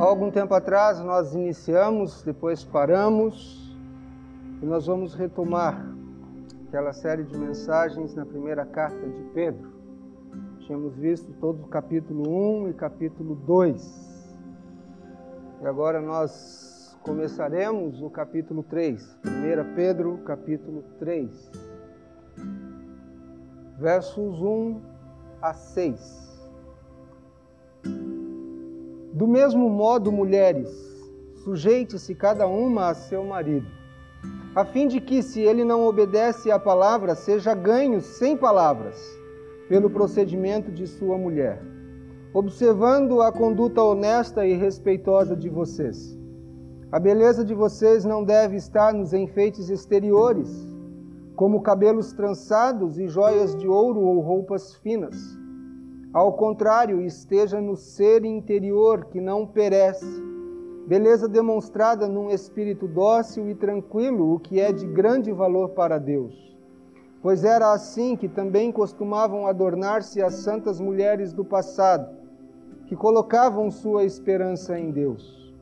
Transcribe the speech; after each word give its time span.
Há 0.00 0.04
algum 0.04 0.30
tempo 0.30 0.54
atrás 0.54 0.98
nós 1.00 1.34
iniciamos, 1.34 2.22
depois 2.22 2.64
paramos 2.64 3.76
e 4.62 4.64
nós 4.64 4.86
vamos 4.86 5.14
retomar 5.14 5.78
aquela 6.66 6.94
série 6.94 7.22
de 7.22 7.36
mensagens 7.36 8.14
na 8.14 8.24
primeira 8.24 8.64
carta 8.64 9.06
de 9.06 9.22
Pedro. 9.34 9.70
Tínhamos 10.60 10.96
visto 10.96 11.30
todo 11.34 11.64
o 11.64 11.68
capítulo 11.68 12.62
1 12.62 12.70
e 12.70 12.72
capítulo 12.72 13.34
2. 13.34 14.38
E 15.60 15.66
agora 15.66 16.00
nós 16.00 16.98
começaremos 17.02 18.00
o 18.00 18.08
capítulo 18.08 18.62
3. 18.62 19.18
1 19.26 19.74
Pedro, 19.74 20.16
capítulo 20.24 20.82
3. 20.98 21.52
Versos 23.78 24.40
1 24.40 24.80
a 25.42 25.52
6. 25.52 26.29
Do 29.20 29.28
mesmo 29.28 29.68
modo, 29.68 30.10
mulheres, 30.10 30.70
sujeite-se 31.44 32.14
cada 32.14 32.46
uma 32.46 32.88
a 32.88 32.94
seu 32.94 33.22
marido, 33.22 33.66
a 34.56 34.64
fim 34.64 34.88
de 34.88 34.98
que, 34.98 35.22
se 35.22 35.42
ele 35.42 35.62
não 35.62 35.86
obedece 35.86 36.50
à 36.50 36.58
palavra, 36.58 37.14
seja 37.14 37.52
ganho 37.52 38.00
sem 38.00 38.34
palavras, 38.34 38.98
pelo 39.68 39.90
procedimento 39.90 40.72
de 40.72 40.86
sua 40.86 41.18
mulher, 41.18 41.62
observando 42.32 43.20
a 43.20 43.30
conduta 43.30 43.82
honesta 43.82 44.46
e 44.46 44.54
respeitosa 44.54 45.36
de 45.36 45.50
vocês. 45.50 46.18
A 46.90 46.98
beleza 46.98 47.44
de 47.44 47.52
vocês 47.52 48.06
não 48.06 48.24
deve 48.24 48.56
estar 48.56 48.94
nos 48.94 49.12
enfeites 49.12 49.68
exteriores, 49.68 50.48
como 51.36 51.60
cabelos 51.60 52.14
trançados 52.14 52.98
e 52.98 53.06
joias 53.06 53.54
de 53.54 53.68
ouro 53.68 54.00
ou 54.00 54.20
roupas 54.20 54.76
finas 54.76 55.38
ao 56.12 56.32
contrário, 56.32 57.00
esteja 57.02 57.60
no 57.60 57.76
ser 57.76 58.24
interior 58.24 59.04
que 59.04 59.20
não 59.20 59.46
perece. 59.46 60.04
Beleza 60.84 61.28
demonstrada 61.28 62.08
num 62.08 62.30
espírito 62.30 62.88
dócil 62.88 63.48
e 63.48 63.54
tranquilo, 63.54 64.34
o 64.34 64.40
que 64.40 64.58
é 64.58 64.72
de 64.72 64.86
grande 64.88 65.30
valor 65.30 65.68
para 65.68 65.98
Deus. 65.98 66.34
Pois 67.22 67.44
era 67.44 67.72
assim 67.72 68.16
que 68.16 68.28
também 68.28 68.72
costumavam 68.72 69.46
adornar-se 69.46 70.20
as 70.20 70.34
santas 70.34 70.80
mulheres 70.80 71.32
do 71.32 71.44
passado, 71.44 72.08
que 72.86 72.96
colocavam 72.96 73.70
sua 73.70 74.02
esperança 74.02 74.76
em 74.76 74.90
Deus. 74.90 75.54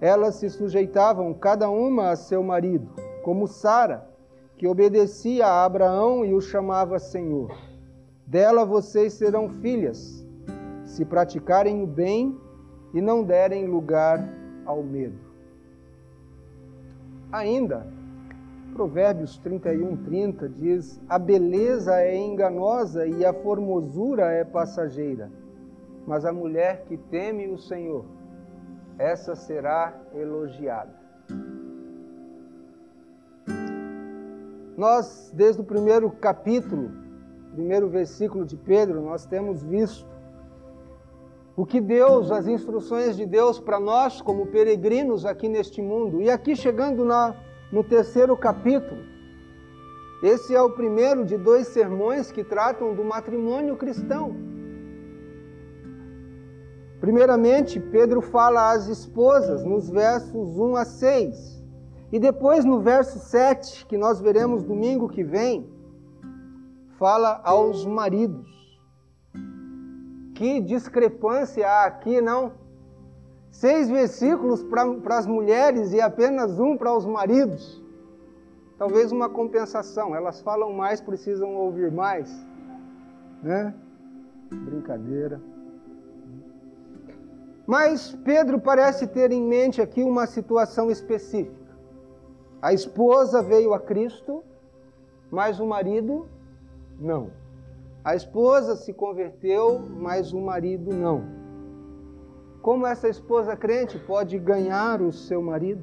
Elas 0.00 0.36
se 0.36 0.48
sujeitavam 0.48 1.34
cada 1.34 1.68
uma 1.68 2.10
a 2.10 2.16
seu 2.16 2.44
marido, 2.44 2.88
como 3.24 3.48
Sara, 3.48 4.08
que 4.56 4.68
obedecia 4.68 5.46
a 5.46 5.64
Abraão 5.64 6.24
e 6.24 6.32
o 6.32 6.40
chamava 6.40 7.00
Senhor. 7.00 7.69
Dela 8.30 8.64
vocês 8.64 9.14
serão 9.14 9.48
filhas, 9.48 10.24
se 10.84 11.04
praticarem 11.04 11.82
o 11.82 11.86
bem 11.86 12.38
e 12.94 13.00
não 13.00 13.24
derem 13.24 13.66
lugar 13.66 14.24
ao 14.64 14.84
medo. 14.84 15.18
Ainda, 17.32 17.84
Provérbios 18.72 19.36
31, 19.38 19.96
30 20.04 20.48
diz: 20.48 21.00
A 21.08 21.18
beleza 21.18 22.00
é 22.00 22.16
enganosa 22.16 23.04
e 23.04 23.24
a 23.24 23.34
formosura 23.34 24.30
é 24.30 24.44
passageira, 24.44 25.28
mas 26.06 26.24
a 26.24 26.32
mulher 26.32 26.84
que 26.84 26.96
teme 26.96 27.48
o 27.48 27.58
Senhor, 27.58 28.04
essa 28.96 29.34
será 29.34 29.92
elogiada. 30.14 30.94
Nós, 34.76 35.32
desde 35.34 35.60
o 35.60 35.64
primeiro 35.64 36.08
capítulo, 36.12 36.99
primeiro 37.52 37.88
versículo 37.88 38.44
de 38.44 38.56
Pedro, 38.56 39.00
nós 39.00 39.26
temos 39.26 39.62
visto 39.62 40.08
o 41.56 41.66
que 41.66 41.80
Deus, 41.80 42.30
as 42.30 42.46
instruções 42.46 43.16
de 43.16 43.26
Deus 43.26 43.58
para 43.60 43.78
nós 43.78 44.22
como 44.22 44.46
peregrinos 44.46 45.26
aqui 45.26 45.48
neste 45.48 45.82
mundo. 45.82 46.22
E 46.22 46.30
aqui 46.30 46.56
chegando 46.56 47.04
na, 47.04 47.34
no 47.70 47.84
terceiro 47.84 48.36
capítulo, 48.36 49.02
esse 50.22 50.54
é 50.54 50.62
o 50.62 50.70
primeiro 50.70 51.24
de 51.24 51.36
dois 51.36 51.68
sermões 51.68 52.30
que 52.30 52.44
tratam 52.44 52.94
do 52.94 53.04
matrimônio 53.04 53.76
cristão. 53.76 54.34
Primeiramente, 57.00 57.80
Pedro 57.80 58.20
fala 58.20 58.72
às 58.72 58.86
esposas 58.86 59.64
nos 59.64 59.88
versos 59.88 60.58
1 60.58 60.76
a 60.76 60.84
6. 60.84 61.62
E 62.12 62.18
depois 62.18 62.64
no 62.64 62.80
verso 62.80 63.18
7, 63.18 63.86
que 63.86 63.96
nós 63.96 64.20
veremos 64.20 64.62
domingo 64.62 65.08
que 65.08 65.24
vem, 65.24 65.66
fala 67.00 67.40
aos 67.42 67.86
maridos. 67.86 68.46
Que 70.34 70.60
discrepância 70.60 71.66
há 71.66 71.86
aqui, 71.86 72.20
não? 72.20 72.52
Seis 73.50 73.88
versículos 73.88 74.62
para 74.62 75.18
as 75.18 75.26
mulheres 75.26 75.94
e 75.94 76.00
apenas 76.00 76.60
um 76.60 76.76
para 76.76 76.94
os 76.94 77.06
maridos. 77.06 77.82
Talvez 78.76 79.10
uma 79.12 79.30
compensação, 79.30 80.14
elas 80.14 80.42
falam 80.42 80.74
mais, 80.74 81.00
precisam 81.00 81.54
ouvir 81.54 81.90
mais. 81.90 82.30
Né? 83.42 83.74
Brincadeira. 84.50 85.40
Mas 87.66 88.14
Pedro 88.24 88.60
parece 88.60 89.06
ter 89.06 89.32
em 89.32 89.42
mente 89.42 89.80
aqui 89.80 90.02
uma 90.02 90.26
situação 90.26 90.90
específica. 90.90 91.70
A 92.60 92.74
esposa 92.74 93.42
veio 93.42 93.72
a 93.72 93.80
Cristo, 93.80 94.44
mas 95.30 95.60
o 95.60 95.66
marido 95.66 96.28
não. 97.00 97.30
A 98.04 98.14
esposa 98.14 98.76
se 98.76 98.92
converteu, 98.92 99.80
mas 99.80 100.32
o 100.32 100.40
marido 100.40 100.94
não. 100.94 101.24
Como 102.62 102.86
essa 102.86 103.08
esposa 103.08 103.56
crente 103.56 103.98
pode 103.98 104.38
ganhar 104.38 105.00
o 105.00 105.12
seu 105.12 105.42
marido? 105.42 105.82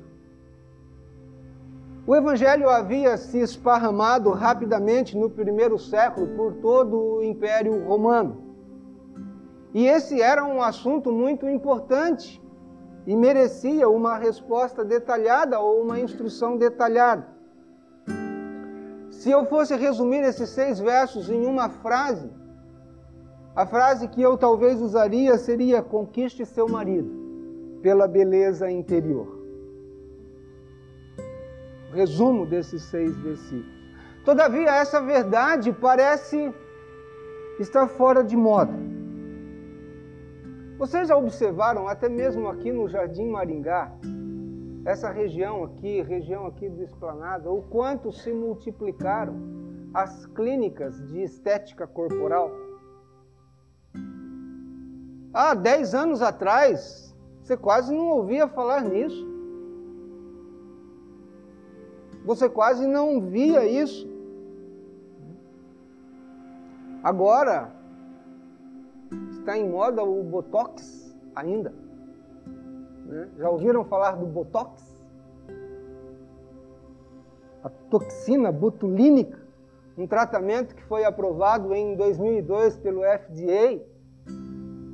O 2.06 2.16
evangelho 2.16 2.70
havia 2.70 3.18
se 3.18 3.40
esparramado 3.40 4.30
rapidamente 4.32 5.18
no 5.18 5.30
primeiro 5.30 5.78
século 5.78 6.28
por 6.38 6.54
todo 6.54 6.98
o 6.98 7.24
Império 7.24 7.84
Romano. 7.84 8.42
E 9.74 9.86
esse 9.86 10.22
era 10.22 10.46
um 10.46 10.62
assunto 10.62 11.12
muito 11.12 11.50
importante 11.50 12.42
e 13.06 13.16
merecia 13.16 13.90
uma 13.90 14.18
resposta 14.18 14.86
detalhada 14.86 15.60
ou 15.60 15.82
uma 15.82 16.00
instrução 16.00 16.58
detalhada. 16.58 17.37
Se 19.18 19.32
eu 19.32 19.46
fosse 19.48 19.76
resumir 19.76 20.24
esses 20.24 20.50
seis 20.50 20.80
versos 20.80 21.28
em 21.28 21.44
uma 21.44 21.70
frase, 21.70 22.30
a 23.56 23.66
frase 23.66 24.08
que 24.08 24.22
eu 24.22 24.38
talvez 24.38 24.80
usaria 24.80 25.36
seria: 25.40 25.82
conquiste 25.82 26.46
seu 26.46 26.70
marido 26.70 27.10
pela 27.82 28.08
beleza 28.08 28.70
interior. 28.70 29.28
Resumo 31.92 32.46
desses 32.46 32.84
seis 32.84 33.18
versículos. 33.18 33.76
Todavia, 34.24 34.70
essa 34.70 35.02
verdade 35.02 35.72
parece 35.72 36.54
estar 37.60 37.88
fora 37.88 38.24
de 38.24 38.38
moda. 38.38 38.74
Vocês 40.78 41.08
já 41.08 41.18
observaram, 41.18 41.88
até 41.88 42.08
mesmo 42.08 42.48
aqui 42.48 42.72
no 42.72 42.88
Jardim 42.88 43.28
Maringá, 43.32 43.92
essa 44.86 45.10
região 45.10 45.64
aqui, 45.64 46.02
região 46.02 46.46
aqui 46.46 46.70
do 46.70 46.84
Esplanada, 46.84 47.52
o 47.52 47.62
quanto 47.64 48.12
se 48.12 48.32
multiplicaram 48.32 49.36
as 49.94 50.26
clínicas 50.28 51.06
de 51.08 51.22
estética 51.24 51.88
corporal. 51.88 52.52
Há 55.34 55.54
10 55.54 55.94
anos 55.94 56.22
atrás, 56.22 57.16
você 57.42 57.56
quase 57.56 57.94
não 57.94 58.10
ouvia 58.10 58.48
falar 58.48 58.82
nisso. 58.82 59.26
Você 62.26 62.50
quase 62.50 62.86
não 62.86 63.22
via 63.22 63.66
isso. 63.66 64.08
Agora, 67.04 67.72
está 69.32 69.58
em 69.58 69.70
moda 69.70 70.04
o 70.04 70.24
Botox 70.24 71.16
ainda. 71.36 71.87
Né? 73.08 73.30
Já 73.38 73.50
ouviram 73.50 73.86
falar 73.86 74.12
do 74.18 74.26
Botox? 74.26 74.84
A 77.64 77.70
toxina 77.90 78.52
botulínica, 78.52 79.40
um 79.98 80.06
tratamento 80.06 80.76
que 80.76 80.84
foi 80.84 81.06
aprovado 81.06 81.74
em 81.74 81.96
2002 81.96 82.78
pelo 82.78 83.02
FDA, 83.02 83.82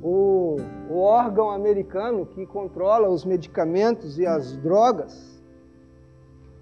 o, 0.00 0.56
o 0.88 0.98
órgão 0.98 1.50
americano 1.50 2.24
que 2.24 2.46
controla 2.46 3.08
os 3.08 3.24
medicamentos 3.24 4.18
e 4.18 4.26
as 4.26 4.56
drogas. 4.56 5.42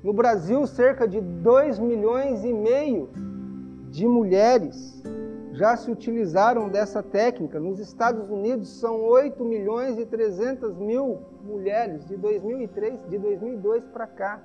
No 0.02 0.12
Brasil, 0.12 0.66
cerca 0.66 1.06
de 1.06 1.20
2 1.20 1.78
milhões 1.78 2.44
e 2.44 2.52
meio 2.52 3.10
de 3.90 4.06
mulheres 4.06 5.02
já 5.52 5.76
se 5.76 5.90
utilizaram 5.90 6.68
dessa 6.68 7.02
técnica. 7.02 7.60
Nos 7.60 7.78
Estados 7.78 8.28
Unidos 8.30 8.80
são 8.80 9.00
8 9.02 9.44
milhões 9.44 9.98
e 9.98 10.06
300 10.06 10.76
mil 10.78 11.20
mulheres 11.44 12.06
de 12.06 12.16
2003, 12.16 13.08
de 13.08 13.18
2002 13.18 13.84
para 13.86 14.06
cá. 14.06 14.40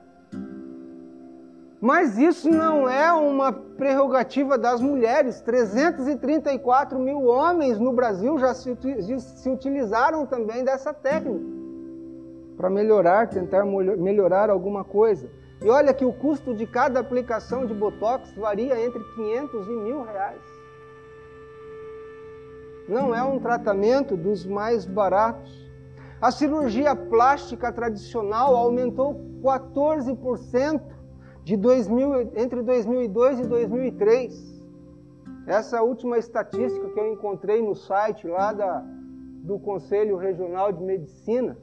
Mas 1.80 2.18
isso 2.18 2.50
não 2.50 2.89
é 2.89 3.12
uma 3.13 3.54
prerrogativa 3.54 4.57
das 4.57 4.81
mulheres. 4.81 5.42
334 5.42 7.00
mil 7.00 7.25
homens 7.25 7.80
no 7.80 7.94
Brasil 7.94 8.38
já 8.39 8.53
se, 8.53 8.75
se 9.19 9.50
utilizaram 9.50 10.25
também 10.25 10.63
dessa 10.63 10.94
técnica. 10.94 11.57
para 12.57 12.69
melhorar, 12.71 13.30
tentar 13.30 13.63
melhorar 13.63 14.50
alguma 14.50 14.83
coisa. 14.83 15.30
E 15.63 15.69
olha 15.69 15.94
que 15.94 16.03
o 16.03 16.12
custo 16.12 16.53
de 16.53 16.65
cada 16.65 17.00
aplicação 17.00 17.65
de 17.65 17.74
Botox 17.74 18.33
varia 18.36 18.83
entre 18.83 19.03
500 19.15 19.68
e 19.68 19.71
mil 19.71 20.03
reais. 20.03 20.56
Não 22.88 23.13
é 23.13 23.22
um 23.22 23.39
tratamento 23.39 24.16
dos 24.16 24.45
mais 24.45 24.86
baratos. 24.86 25.68
A 26.22 26.31
cirurgia 26.31 26.95
plástica 26.95 27.72
tradicional 27.72 28.56
aumentou 28.56 29.16
14% 29.44 30.81
de 31.44 31.56
2000, 31.56 32.31
entre 32.36 32.62
2002 32.62 33.39
e 33.39 33.44
2003. 33.44 34.63
Essa 35.45 35.81
última 35.81 36.18
estatística 36.18 36.89
que 36.89 37.00
eu 37.00 37.13
encontrei 37.13 37.62
no 37.62 37.75
site 37.75 38.28
lá 38.28 38.51
da, 38.51 38.84
do 39.44 39.60
Conselho 39.60 40.18
Regional 40.18 40.72
de 40.72 40.84
Medicina. 40.84 41.57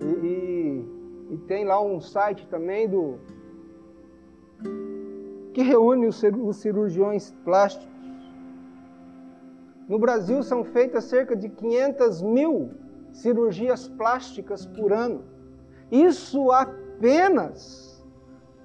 E, 0.00 0.04
e, 0.04 1.34
e 1.34 1.38
tem 1.46 1.64
lá 1.64 1.80
um 1.80 2.00
site 2.00 2.46
também 2.48 2.88
do 2.88 3.18
que 5.52 5.62
reúne 5.62 6.06
os 6.06 6.56
cirurgiões 6.56 7.32
plásticos. 7.44 7.99
No 9.90 9.98
Brasil 9.98 10.40
são 10.44 10.62
feitas 10.62 11.02
cerca 11.02 11.34
de 11.34 11.48
500 11.48 12.22
mil 12.22 12.70
cirurgias 13.12 13.88
plásticas 13.88 14.64
por 14.64 14.92
ano. 14.92 15.24
Isso 15.90 16.52
apenas 16.52 18.00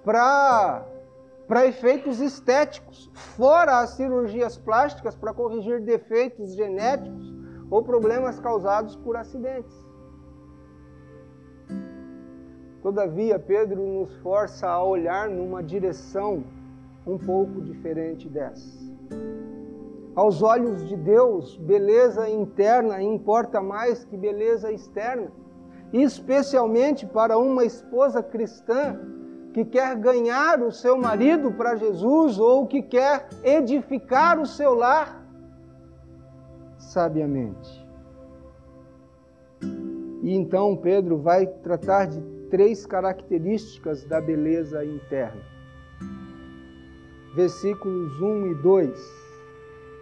para 0.04 0.86
para 1.48 1.66
efeitos 1.68 2.20
estéticos, 2.20 3.10
fora 3.14 3.80
as 3.80 3.92
cirurgias 3.92 4.58
plásticas 4.58 5.16
para 5.16 5.34
corrigir 5.34 5.80
defeitos 5.82 6.56
genéticos 6.56 7.34
ou 7.72 7.84
problemas 7.84 8.40
causados 8.40 8.96
por 8.96 9.16
acidentes. 9.16 9.76
Todavia, 12.82 13.38
Pedro 13.40 13.84
nos 13.84 14.16
força 14.18 14.68
a 14.68 14.84
olhar 14.84 15.30
numa 15.30 15.62
direção 15.64 16.44
um 17.06 17.18
pouco 17.18 17.62
diferente 17.62 18.28
dessa. 18.28 18.86
Aos 20.16 20.42
olhos 20.42 20.88
de 20.88 20.96
Deus, 20.96 21.58
beleza 21.58 22.30
interna 22.30 23.02
importa 23.02 23.60
mais 23.60 24.06
que 24.06 24.16
beleza 24.16 24.72
externa, 24.72 25.30
especialmente 25.92 27.06
para 27.06 27.38
uma 27.38 27.66
esposa 27.66 28.24
cristã 28.24 28.98
que 29.54 29.66
quer 29.66 29.94
ganhar 29.98 30.62
o 30.62 30.72
seu 30.72 30.98
marido 30.98 31.52
para 31.52 31.76
Jesus 31.76 32.40
ou 32.40 32.66
que 32.66 32.82
quer 32.82 33.28
edificar 33.44 34.40
o 34.40 34.46
seu 34.46 34.74
lar 34.74 35.22
sabiamente. 36.78 37.86
E 40.24 40.34
então 40.34 40.78
Pedro 40.78 41.18
vai 41.18 41.46
tratar 41.46 42.08
de 42.08 42.22
três 42.50 42.86
características 42.86 44.06
da 44.06 44.22
beleza 44.22 44.86
interna. 44.86 45.42
Versículos 47.36 48.22
1 48.22 48.48
e 48.48 48.56
2 48.56 49.25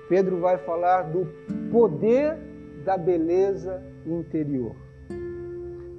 Pedro 0.08 0.40
vai 0.40 0.58
falar 0.58 1.04
do 1.04 1.28
poder 1.72 2.38
da 2.84 2.98
beleza 2.98 3.82
interior. 4.06 4.76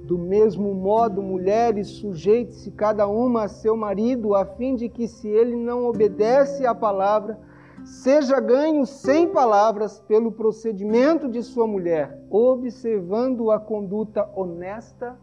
Do 0.03 0.19
mesmo 0.19 0.73
modo, 0.75 1.21
mulheres, 1.23 1.87
sujeite-se 1.87 2.69
cada 2.69 3.07
uma 3.07 3.45
a 3.45 3.47
seu 3.47 3.75
marido, 3.75 4.35
a 4.35 4.45
fim 4.45 4.75
de 4.75 4.87
que, 4.87 5.07
se 5.07 5.27
ele 5.27 5.55
não 5.55 5.85
obedece 5.85 6.63
à 6.63 6.75
palavra, 6.75 7.39
seja 7.83 8.39
ganho 8.39 8.85
sem 8.85 9.27
palavras 9.27 9.99
pelo 10.01 10.31
procedimento 10.31 11.27
de 11.27 11.41
sua 11.41 11.65
mulher, 11.65 12.19
observando 12.29 13.49
a 13.49 13.59
conduta 13.59 14.29
honesta 14.35 15.17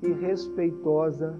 e 0.00 0.12
respeitosa 0.12 1.36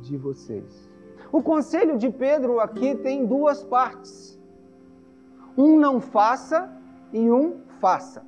de 0.00 0.16
vocês. 0.16 0.88
O 1.32 1.42
conselho 1.42 1.98
de 1.98 2.08
Pedro 2.08 2.60
aqui 2.60 2.94
tem 2.94 3.26
duas 3.26 3.64
partes. 3.64 4.37
Um 5.58 5.76
não 5.76 6.00
faça 6.00 6.70
e 7.12 7.28
um 7.28 7.62
faça. 7.80 8.24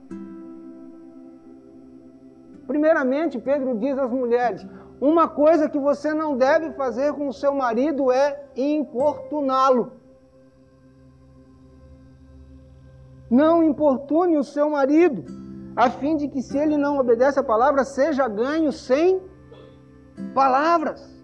Primeiramente, 2.67 3.39
Pedro 3.39 3.79
diz 3.79 3.97
às 3.97 4.11
mulheres: 4.11 4.67
uma 5.01 5.29
coisa 5.29 5.69
que 5.69 5.79
você 5.79 6.13
não 6.13 6.37
deve 6.37 6.73
fazer 6.73 7.13
com 7.13 7.29
o 7.29 7.33
seu 7.33 7.55
marido 7.55 8.11
é 8.11 8.45
importuná-lo. 8.57 9.93
Não 13.31 13.63
importune 13.63 14.37
o 14.37 14.43
seu 14.43 14.69
marido, 14.69 15.25
a 15.77 15.89
fim 15.89 16.17
de 16.17 16.27
que, 16.27 16.43
se 16.43 16.59
ele 16.59 16.77
não 16.77 16.99
obedece 16.99 17.39
a 17.39 17.45
palavra, 17.45 17.85
seja 17.85 18.27
ganho 18.27 18.73
sem 18.73 19.23
palavras. 20.35 21.20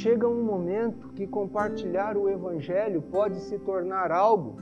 Chega 0.00 0.26
um 0.26 0.42
momento 0.42 1.08
que 1.08 1.26
compartilhar 1.26 2.16
o 2.16 2.26
Evangelho 2.26 3.02
pode 3.02 3.38
se 3.40 3.58
tornar 3.58 4.10
algo 4.10 4.56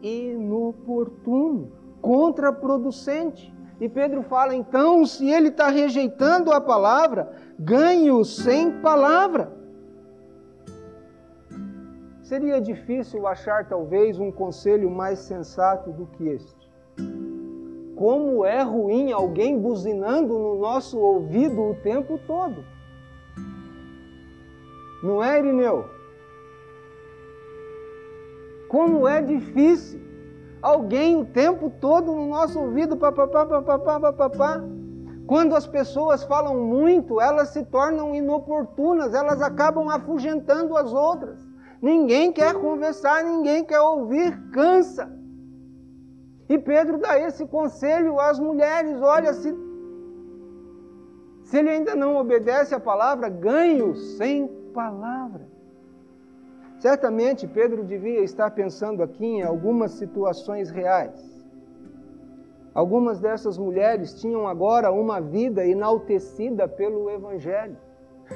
inoportuno, 0.00 1.70
contraproducente. 2.00 3.54
E 3.78 3.86
Pedro 3.88 4.22
fala: 4.22 4.54
então, 4.54 5.04
se 5.04 5.30
ele 5.30 5.48
está 5.48 5.68
rejeitando 5.68 6.50
a 6.52 6.60
palavra, 6.60 7.30
ganhe-o 7.58 8.24
sem 8.24 8.80
palavra. 8.80 9.52
Seria 12.22 12.60
difícil 12.60 13.26
achar 13.26 13.68
talvez 13.68 14.18
um 14.18 14.32
conselho 14.32 14.90
mais 14.90 15.18
sensato 15.18 15.92
do 15.92 16.06
que 16.06 16.28
este. 16.28 16.68
Como 17.94 18.44
é 18.44 18.62
ruim 18.62 19.12
alguém 19.12 19.58
buzinando 19.58 20.38
no 20.38 20.58
nosso 20.58 20.98
ouvido 20.98 21.60
o 21.60 21.74
tempo 21.74 22.18
todo. 22.26 22.77
Não 25.02 25.22
é, 25.22 25.38
Irineu? 25.38 25.84
Como 28.68 29.08
é 29.08 29.22
difícil 29.22 30.00
alguém 30.60 31.16
o 31.16 31.24
tempo 31.24 31.70
todo 31.80 32.12
no 32.12 32.28
nosso 32.28 32.58
ouvido, 32.58 32.96
papapá, 32.96 33.46
papapá, 33.46 34.00
papapá. 34.00 34.62
Quando 35.26 35.54
as 35.54 35.66
pessoas 35.66 36.24
falam 36.24 36.56
muito, 36.58 37.20
elas 37.20 37.50
se 37.50 37.64
tornam 37.64 38.14
inoportunas, 38.14 39.14
elas 39.14 39.42
acabam 39.42 39.88
afugentando 39.88 40.76
as 40.76 40.92
outras. 40.92 41.38
Ninguém 41.80 42.32
quer 42.32 42.54
conversar, 42.54 43.22
ninguém 43.22 43.64
quer 43.64 43.80
ouvir, 43.80 44.36
cansa. 44.50 45.12
E 46.48 46.58
Pedro 46.58 46.98
dá 46.98 47.20
esse 47.20 47.46
conselho 47.46 48.18
às 48.18 48.38
mulheres: 48.38 49.00
olha, 49.00 49.32
se, 49.34 49.54
se 51.48 51.56
ele 51.56 51.70
ainda 51.70 51.96
não 51.96 52.14
obedece 52.18 52.74
a 52.74 52.80
palavra, 52.80 53.30
ganhe-o 53.30 53.96
sem 53.96 54.46
palavra. 54.74 55.48
Certamente 56.78 57.46
Pedro 57.46 57.84
devia 57.84 58.20
estar 58.20 58.50
pensando 58.50 59.02
aqui 59.02 59.24
em 59.24 59.42
algumas 59.42 59.92
situações 59.92 60.70
reais. 60.70 61.18
Algumas 62.74 63.18
dessas 63.18 63.56
mulheres 63.56 64.20
tinham 64.20 64.46
agora 64.46 64.92
uma 64.92 65.22
vida 65.22 65.66
enaltecida 65.66 66.68
pelo 66.68 67.08
Evangelho. 67.08 67.78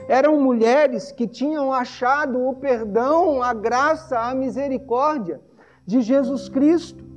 Eram 0.09 0.41
mulheres 0.41 1.13
que 1.13 1.29
tinham 1.29 1.71
achado 1.71 2.41
o 2.49 2.55
perdão, 2.55 3.43
a 3.43 3.53
graça, 3.53 4.19
a 4.19 4.35
misericórdia 4.35 5.39
de 5.87 6.01
Jesus 6.01 6.49
Cristo. 6.49 7.12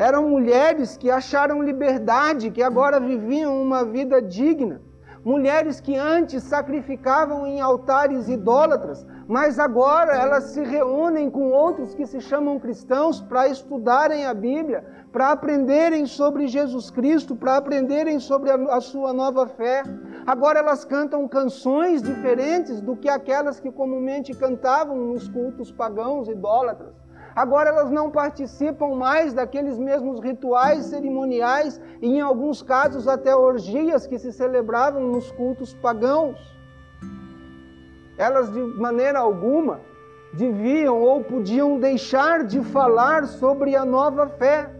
Eram 0.00 0.30
mulheres 0.30 0.96
que 0.96 1.10
acharam 1.10 1.62
liberdade, 1.62 2.50
que 2.50 2.62
agora 2.62 2.98
viviam 2.98 3.62
uma 3.62 3.84
vida 3.84 4.22
digna 4.22 4.80
mulheres 5.24 5.80
que 5.80 5.96
antes 5.96 6.42
sacrificavam 6.44 7.46
em 7.46 7.60
altares 7.60 8.28
idólatras, 8.28 9.06
mas 9.28 9.58
agora 9.58 10.12
elas 10.16 10.44
se 10.44 10.62
reúnem 10.62 11.30
com 11.30 11.52
outros 11.52 11.94
que 11.94 12.06
se 12.06 12.20
chamam 12.20 12.58
cristãos 12.58 13.20
para 13.20 13.48
estudarem 13.48 14.24
a 14.26 14.34
Bíblia, 14.34 14.84
para 15.12 15.32
aprenderem 15.32 16.06
sobre 16.06 16.48
Jesus 16.48 16.90
Cristo, 16.90 17.36
para 17.36 17.56
aprenderem 17.56 18.18
sobre 18.18 18.50
a, 18.50 18.80
sua 18.80 19.12
nova 19.12 19.46
fé. 19.46 19.82
Agora 20.26 20.58
elas 20.58 20.84
cantam 20.84 21.28
canções 21.28 22.02
diferentes 22.02 22.80
do 22.80 22.96
que 22.96 23.08
aquelas 23.08 23.60
que 23.60 23.70
comumente 23.70 24.34
cantavam 24.34 24.96
nos 24.96 25.28
cultos 25.28 25.70
pagãos 25.70 26.28
idólatras. 26.28 26.99
Agora 27.34 27.68
elas 27.68 27.90
não 27.90 28.10
participam 28.10 28.94
mais 28.94 29.32
daqueles 29.32 29.78
mesmos 29.78 30.20
rituais 30.20 30.86
cerimoniais 30.86 31.80
e, 32.00 32.08
em 32.08 32.20
alguns 32.20 32.62
casos, 32.62 33.06
até 33.06 33.34
orgias 33.34 34.06
que 34.06 34.18
se 34.18 34.32
celebravam 34.32 35.02
nos 35.06 35.30
cultos 35.32 35.72
pagãos. 35.74 36.38
Elas, 38.18 38.52
de 38.52 38.60
maneira 38.60 39.18
alguma, 39.18 39.80
deviam 40.32 41.00
ou 41.00 41.22
podiam 41.24 41.78
deixar 41.78 42.44
de 42.44 42.60
falar 42.60 43.26
sobre 43.26 43.74
a 43.76 43.84
nova 43.84 44.28
fé. 44.28 44.79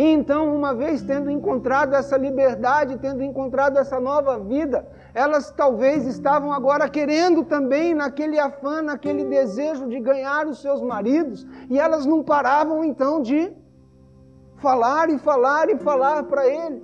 E 0.00 0.02
então, 0.02 0.56
uma 0.56 0.74
vez 0.74 1.02
tendo 1.02 1.30
encontrado 1.30 1.94
essa 1.94 2.16
liberdade, 2.16 2.96
tendo 2.96 3.22
encontrado 3.22 3.76
essa 3.76 4.00
nova 4.00 4.38
vida, 4.38 4.88
elas 5.12 5.50
talvez 5.50 6.06
estavam 6.06 6.54
agora 6.54 6.88
querendo 6.88 7.44
também, 7.44 7.94
naquele 7.94 8.38
afã, 8.38 8.80
naquele 8.80 9.26
desejo 9.26 9.86
de 9.90 10.00
ganhar 10.00 10.46
os 10.46 10.62
seus 10.62 10.80
maridos, 10.80 11.46
e 11.68 11.78
elas 11.78 12.06
não 12.06 12.22
paravam 12.22 12.82
então 12.82 13.20
de 13.20 13.52
falar 14.56 15.10
e 15.10 15.18
falar 15.18 15.68
e 15.68 15.76
falar 15.76 16.22
para 16.22 16.46
ele. 16.46 16.82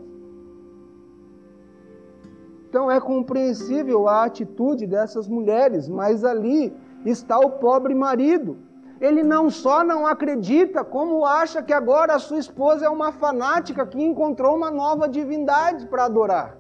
Então 2.69 2.91
é 2.91 3.01
compreensível 3.01 4.09
a 4.09 4.25
atitude 4.25 4.87
dessas 4.87 5.27
mulheres, 5.27 5.89
mas 5.89 6.23
ali 6.23 6.71
está 7.03 7.39
o 7.39 7.53
pobre 7.53 7.95
marido. 7.95 8.59
Ele 9.01 9.23
não 9.23 9.51
só 9.51 9.85
não 9.85 10.07
acredita, 10.07 10.83
como 10.83 11.25
acha 11.27 11.63
que 11.63 11.73
agora 11.73 12.15
a 12.15 12.19
sua 12.19 12.39
esposa 12.39 12.87
é 12.87 12.89
uma 12.89 13.13
fanática 13.13 13.87
que 13.87 14.03
encontrou 14.03 14.57
uma 14.57 14.71
nova 14.71 15.09
divindade 15.09 15.87
para 15.87 16.05
adorar. 16.05 16.59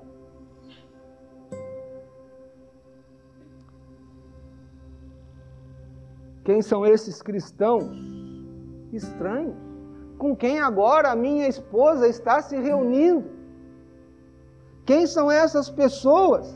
Quem 6.44 6.62
são 6.62 6.84
esses 6.86 7.22
cristãos 7.22 7.90
estranhos? 8.92 9.56
Com 10.18 10.36
quem 10.36 10.60
agora 10.60 11.10
a 11.10 11.16
minha 11.16 11.48
esposa 11.48 12.06
está 12.06 12.40
se 12.40 12.56
reunindo? 12.56 13.24
Quem 14.84 15.06
são 15.06 15.30
essas 15.30 15.68
pessoas? 15.68 16.54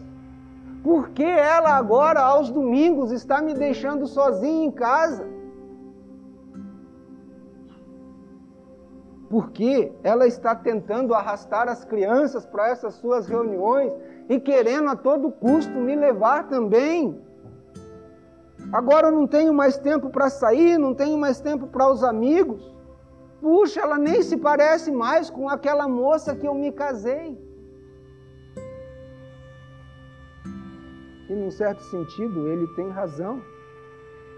Por 0.84 1.10
que 1.10 1.24
ela 1.24 1.70
agora, 1.70 2.20
aos 2.20 2.50
domingos, 2.50 3.10
está 3.10 3.42
me 3.42 3.52
deixando 3.52 4.06
sozinha 4.06 4.64
em 4.66 4.70
casa? 4.70 5.39
Porque 9.30 9.92
ela 10.02 10.26
está 10.26 10.56
tentando 10.56 11.14
arrastar 11.14 11.68
as 11.68 11.84
crianças 11.84 12.44
para 12.44 12.68
essas 12.68 12.94
suas 12.94 13.28
reuniões 13.28 13.92
e 14.28 14.40
querendo 14.40 14.88
a 14.90 14.96
todo 14.96 15.30
custo 15.30 15.72
me 15.72 15.94
levar 15.94 16.48
também. 16.48 17.16
Agora 18.72 19.06
eu 19.06 19.12
não 19.12 19.28
tenho 19.28 19.54
mais 19.54 19.78
tempo 19.78 20.10
para 20.10 20.28
sair, 20.28 20.76
não 20.78 20.94
tenho 20.94 21.16
mais 21.16 21.40
tempo 21.40 21.68
para 21.68 21.88
os 21.88 22.02
amigos. 22.02 22.74
Puxa, 23.40 23.80
ela 23.80 23.98
nem 23.98 24.20
se 24.20 24.36
parece 24.36 24.90
mais 24.90 25.30
com 25.30 25.48
aquela 25.48 25.86
moça 25.88 26.34
que 26.34 26.46
eu 26.46 26.54
me 26.54 26.72
casei. 26.72 27.38
E 31.28 31.32
num 31.32 31.52
certo 31.52 31.82
sentido, 31.84 32.48
ele 32.48 32.66
tem 32.74 32.90
razão. 32.90 33.40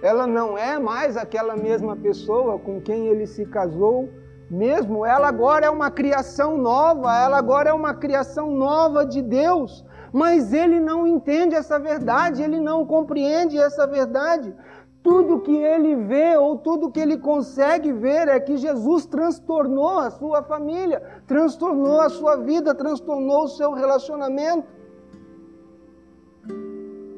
Ela 0.02 0.26
não 0.26 0.58
é 0.58 0.78
mais 0.78 1.16
aquela 1.16 1.56
mesma 1.56 1.96
pessoa 1.96 2.58
com 2.58 2.80
quem 2.80 3.06
ele 3.06 3.26
se 3.26 3.46
casou, 3.46 4.10
mesmo. 4.50 5.04
Ela 5.04 5.28
agora 5.28 5.66
é 5.66 5.70
uma 5.70 5.90
criação 5.90 6.56
nova, 6.56 7.16
ela 7.16 7.38
agora 7.38 7.70
é 7.70 7.72
uma 7.72 7.94
criação 7.94 8.50
nova 8.50 9.04
de 9.04 9.22
Deus 9.22 9.84
mas 10.12 10.52
ele 10.52 10.78
não 10.78 11.06
entende 11.06 11.54
essa 11.54 11.78
verdade, 11.78 12.42
ele 12.42 12.60
não 12.60 12.84
compreende 12.84 13.56
essa 13.56 13.86
verdade. 13.86 14.54
Tudo 15.02 15.40
que 15.40 15.56
ele 15.56 15.96
vê 15.96 16.36
ou 16.36 16.58
tudo 16.58 16.90
que 16.90 17.00
ele 17.00 17.16
consegue 17.16 17.90
ver 17.92 18.28
é 18.28 18.38
que 18.38 18.56
Jesus 18.56 19.06
transtornou 19.06 19.98
a 19.98 20.10
sua 20.10 20.42
família, 20.42 21.02
transtornou 21.26 22.00
a 22.00 22.10
sua 22.10 22.36
vida, 22.36 22.74
transtornou 22.74 23.44
o 23.44 23.48
seu 23.48 23.72
relacionamento. 23.72 24.68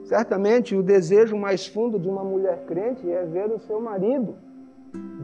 Certamente 0.05 0.77
o 0.77 0.83
desejo 0.83 1.37
mais 1.37 1.67
fundo 1.67 1.99
de 1.99 2.09
uma 2.09 2.23
mulher 2.23 2.65
crente 2.65 3.11
é 3.11 3.25
ver 3.25 3.51
o 3.51 3.59
seu 3.59 3.81
marido 3.81 4.37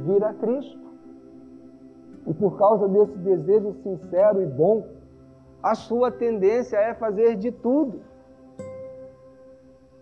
vir 0.04 0.24
a 0.24 0.34
Cristo. 0.34 0.79
E 2.30 2.34
por 2.34 2.56
causa 2.56 2.86
desse 2.86 3.18
desejo 3.18 3.74
sincero 3.82 4.40
e 4.40 4.46
bom, 4.46 4.86
a 5.60 5.74
sua 5.74 6.12
tendência 6.12 6.76
é 6.76 6.94
fazer 6.94 7.34
de 7.34 7.50
tudo. 7.50 8.02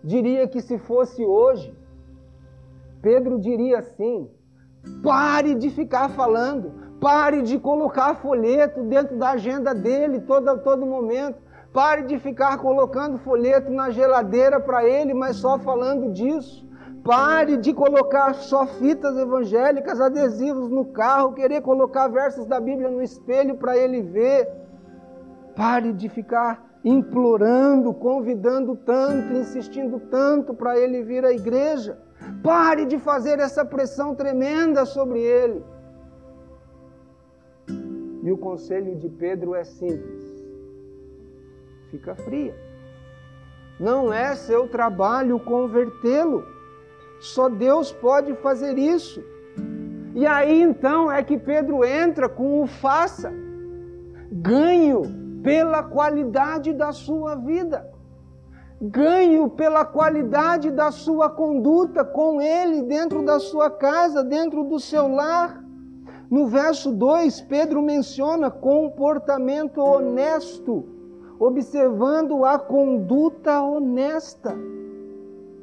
Diria 0.03 0.47
que 0.47 0.61
se 0.61 0.77
fosse 0.77 1.25
hoje, 1.25 1.75
Pedro 3.01 3.39
diria 3.39 3.79
assim: 3.79 4.29
pare 5.01 5.55
de 5.55 5.71
ficar 5.71 6.09
falando, 6.09 6.71
pare 7.01 7.41
de 7.41 7.57
colocar 7.57 8.13
folheto 8.17 8.83
dentro 8.83 9.17
da 9.17 9.31
agenda 9.31 9.73
dele 9.73 10.19
todo, 10.19 10.55
todo 10.59 10.85
momento, 10.85 11.39
pare 11.73 12.03
de 12.03 12.19
ficar 12.19 12.59
colocando 12.59 13.17
folheto 13.17 13.71
na 13.71 13.89
geladeira 13.89 14.59
para 14.59 14.87
ele, 14.87 15.15
mas 15.15 15.37
só 15.37 15.57
falando 15.57 16.13
disso. 16.13 16.68
Pare 17.09 17.57
de 17.57 17.73
colocar 17.73 18.35
só 18.35 18.67
fitas 18.67 19.17
evangélicas, 19.17 19.99
adesivos 19.99 20.69
no 20.69 20.85
carro, 20.85 21.33
querer 21.33 21.59
colocar 21.59 22.07
versos 22.07 22.45
da 22.45 22.59
Bíblia 22.59 22.87
no 22.87 23.01
espelho 23.01 23.55
para 23.55 23.75
ele 23.75 24.03
ver. 24.03 24.47
Pare 25.55 25.91
de 25.91 26.07
ficar 26.07 26.79
implorando, 26.85 27.95
convidando 27.95 28.75
tanto, 28.75 29.33
insistindo 29.33 29.99
tanto 30.01 30.53
para 30.53 30.77
ele 30.77 31.01
vir 31.01 31.25
à 31.25 31.31
igreja. 31.31 31.97
Pare 32.43 32.85
de 32.85 32.99
fazer 32.99 33.39
essa 33.39 33.65
pressão 33.65 34.13
tremenda 34.13 34.85
sobre 34.85 35.19
ele. 35.19 35.63
E 38.21 38.31
o 38.31 38.37
conselho 38.37 38.95
de 38.97 39.09
Pedro 39.09 39.55
é 39.55 39.63
simples: 39.63 40.45
fica 41.89 42.13
fria. 42.13 42.55
Não 43.79 44.13
é 44.13 44.35
seu 44.35 44.67
trabalho 44.67 45.39
convertê-lo. 45.39 46.58
Só 47.19 47.49
Deus 47.49 47.91
pode 47.91 48.33
fazer 48.35 48.77
isso. 48.77 49.23
E 50.15 50.25
aí 50.25 50.61
então 50.61 51.11
é 51.11 51.23
que 51.23 51.37
Pedro 51.37 51.83
entra 51.83 52.27
com 52.27 52.61
o 52.61 52.67
faça. 52.67 53.31
Ganho 54.31 55.03
pela 55.43 55.83
qualidade 55.83 56.73
da 56.73 56.91
sua 56.91 57.35
vida. 57.35 57.89
Ganho 58.81 59.49
pela 59.49 59.83
qualidade 59.83 60.71
da 60.71 60.89
sua 60.91 61.29
conduta 61.29 62.05
com 62.05 62.41
Ele 62.41 62.83
dentro 62.83 63.25
da 63.25 63.39
sua 63.39 63.69
casa, 63.69 64.23
dentro 64.23 64.63
do 64.63 64.79
seu 64.79 65.07
lar. 65.07 65.61
No 66.29 66.47
verso 66.47 66.91
2, 66.91 67.41
Pedro 67.41 67.81
menciona 67.81 68.51
comportamento 68.51 69.79
honesto, 69.79 70.85
observando 71.39 72.45
a 72.45 72.57
conduta 72.57 73.61
honesta. 73.61 74.55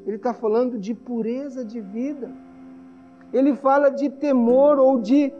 Ele 0.07 0.17
está 0.17 0.33
falando 0.33 0.79
de 0.79 0.95
pureza 0.95 1.65
de 1.65 1.81
vida. 1.81 2.31
Ele 3.33 3.57
fala 3.57 3.91
de 3.91 4.09
temor 4.09 4.79
ou 4.79 5.01
de 5.01 5.33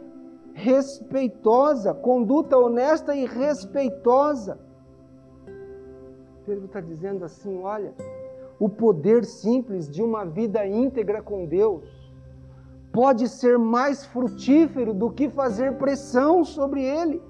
respeitosa, 0.53 1.93
conduta 1.93 2.57
honesta 2.57 3.15
e 3.15 3.25
respeitosa. 3.25 4.59
Pedro 6.45 6.65
está 6.65 6.81
dizendo 6.81 7.23
assim: 7.23 7.61
olha, 7.61 7.93
o 8.59 8.67
poder 8.67 9.23
simples 9.23 9.89
de 9.89 10.03
uma 10.03 10.25
vida 10.25 10.65
íntegra 10.67 11.21
com 11.21 11.45
Deus 11.45 11.85
pode 12.91 13.29
ser 13.29 13.57
mais 13.57 14.05
frutífero 14.05 14.93
do 14.93 15.11
que 15.11 15.29
fazer 15.29 15.77
pressão 15.77 16.43
sobre 16.43 16.83
Ele. 16.83 17.21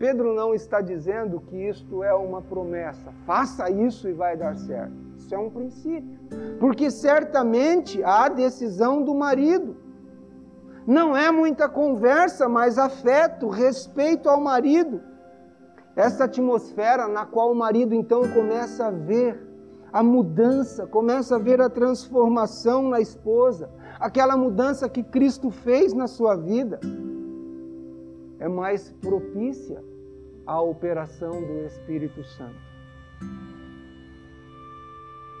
Pedro 0.00 0.32
não 0.32 0.54
está 0.54 0.80
dizendo 0.80 1.42
que 1.42 1.68
isto 1.68 2.02
é 2.02 2.14
uma 2.14 2.40
promessa, 2.40 3.12
faça 3.26 3.68
isso 3.68 4.08
e 4.08 4.14
vai 4.14 4.34
dar 4.34 4.56
certo. 4.56 4.94
Isso 5.18 5.34
é 5.34 5.38
um 5.38 5.50
princípio, 5.50 6.18
porque 6.58 6.90
certamente 6.90 8.02
há 8.02 8.26
decisão 8.30 9.02
do 9.02 9.14
marido. 9.14 9.76
Não 10.86 11.14
é 11.14 11.30
muita 11.30 11.68
conversa, 11.68 12.48
mas 12.48 12.78
afeto, 12.78 13.50
respeito 13.50 14.26
ao 14.30 14.40
marido. 14.40 15.02
Essa 15.94 16.24
atmosfera 16.24 17.06
na 17.06 17.26
qual 17.26 17.52
o 17.52 17.54
marido 17.54 17.94
então 17.94 18.22
começa 18.30 18.86
a 18.86 18.90
ver 18.90 19.38
a 19.92 20.02
mudança, 20.02 20.86
começa 20.86 21.36
a 21.36 21.38
ver 21.38 21.60
a 21.60 21.68
transformação 21.68 22.88
na 22.88 23.02
esposa, 23.02 23.68
aquela 23.98 24.34
mudança 24.34 24.88
que 24.88 25.02
Cristo 25.02 25.50
fez 25.50 25.92
na 25.92 26.06
sua 26.06 26.36
vida, 26.36 26.80
é 28.38 28.48
mais 28.48 28.90
propícia 28.92 29.89
à 30.46 30.60
operação 30.60 31.40
do 31.40 31.66
Espírito 31.66 32.22
Santo. 32.24 32.70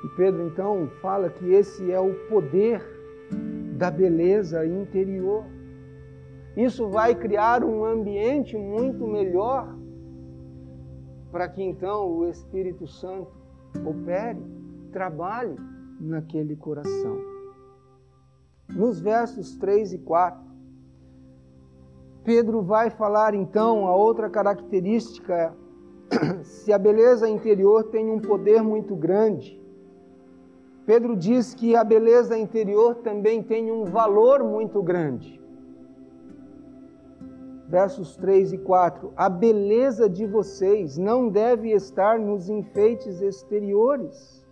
E 0.04 0.08
Pedro 0.16 0.46
então 0.46 0.88
fala 1.02 1.28
que 1.28 1.52
esse 1.52 1.90
é 1.90 2.00
o 2.00 2.14
poder 2.28 2.82
da 3.76 3.90
beleza 3.90 4.66
interior. 4.66 5.44
Isso 6.56 6.88
vai 6.88 7.14
criar 7.14 7.64
um 7.64 7.84
ambiente 7.84 8.56
muito 8.56 9.06
melhor 9.06 9.76
para 11.30 11.48
que 11.48 11.62
então 11.62 12.08
o 12.08 12.28
Espírito 12.28 12.86
Santo 12.86 13.30
opere, 13.84 14.40
trabalhe 14.90 15.56
naquele 16.00 16.56
coração. 16.56 17.18
Nos 18.68 19.00
versos 19.00 19.56
3 19.56 19.92
e 19.92 19.98
4, 19.98 20.49
Pedro 22.24 22.62
vai 22.62 22.90
falar 22.90 23.34
então 23.34 23.86
a 23.86 23.94
outra 23.94 24.28
característica, 24.28 25.54
se 26.42 26.72
a 26.72 26.78
beleza 26.78 27.28
interior 27.28 27.84
tem 27.84 28.10
um 28.10 28.18
poder 28.18 28.62
muito 28.62 28.94
grande, 28.94 29.60
Pedro 30.84 31.16
diz 31.16 31.54
que 31.54 31.76
a 31.76 31.84
beleza 31.84 32.36
interior 32.36 32.96
também 32.96 33.42
tem 33.42 33.70
um 33.70 33.84
valor 33.84 34.42
muito 34.42 34.82
grande. 34.82 35.40
Versos 37.68 38.16
3 38.16 38.54
e 38.54 38.58
4: 38.58 39.12
A 39.16 39.28
beleza 39.28 40.08
de 40.08 40.26
vocês 40.26 40.98
não 40.98 41.28
deve 41.28 41.70
estar 41.70 42.18
nos 42.18 42.48
enfeites 42.48 43.22
exteriores, 43.22 44.44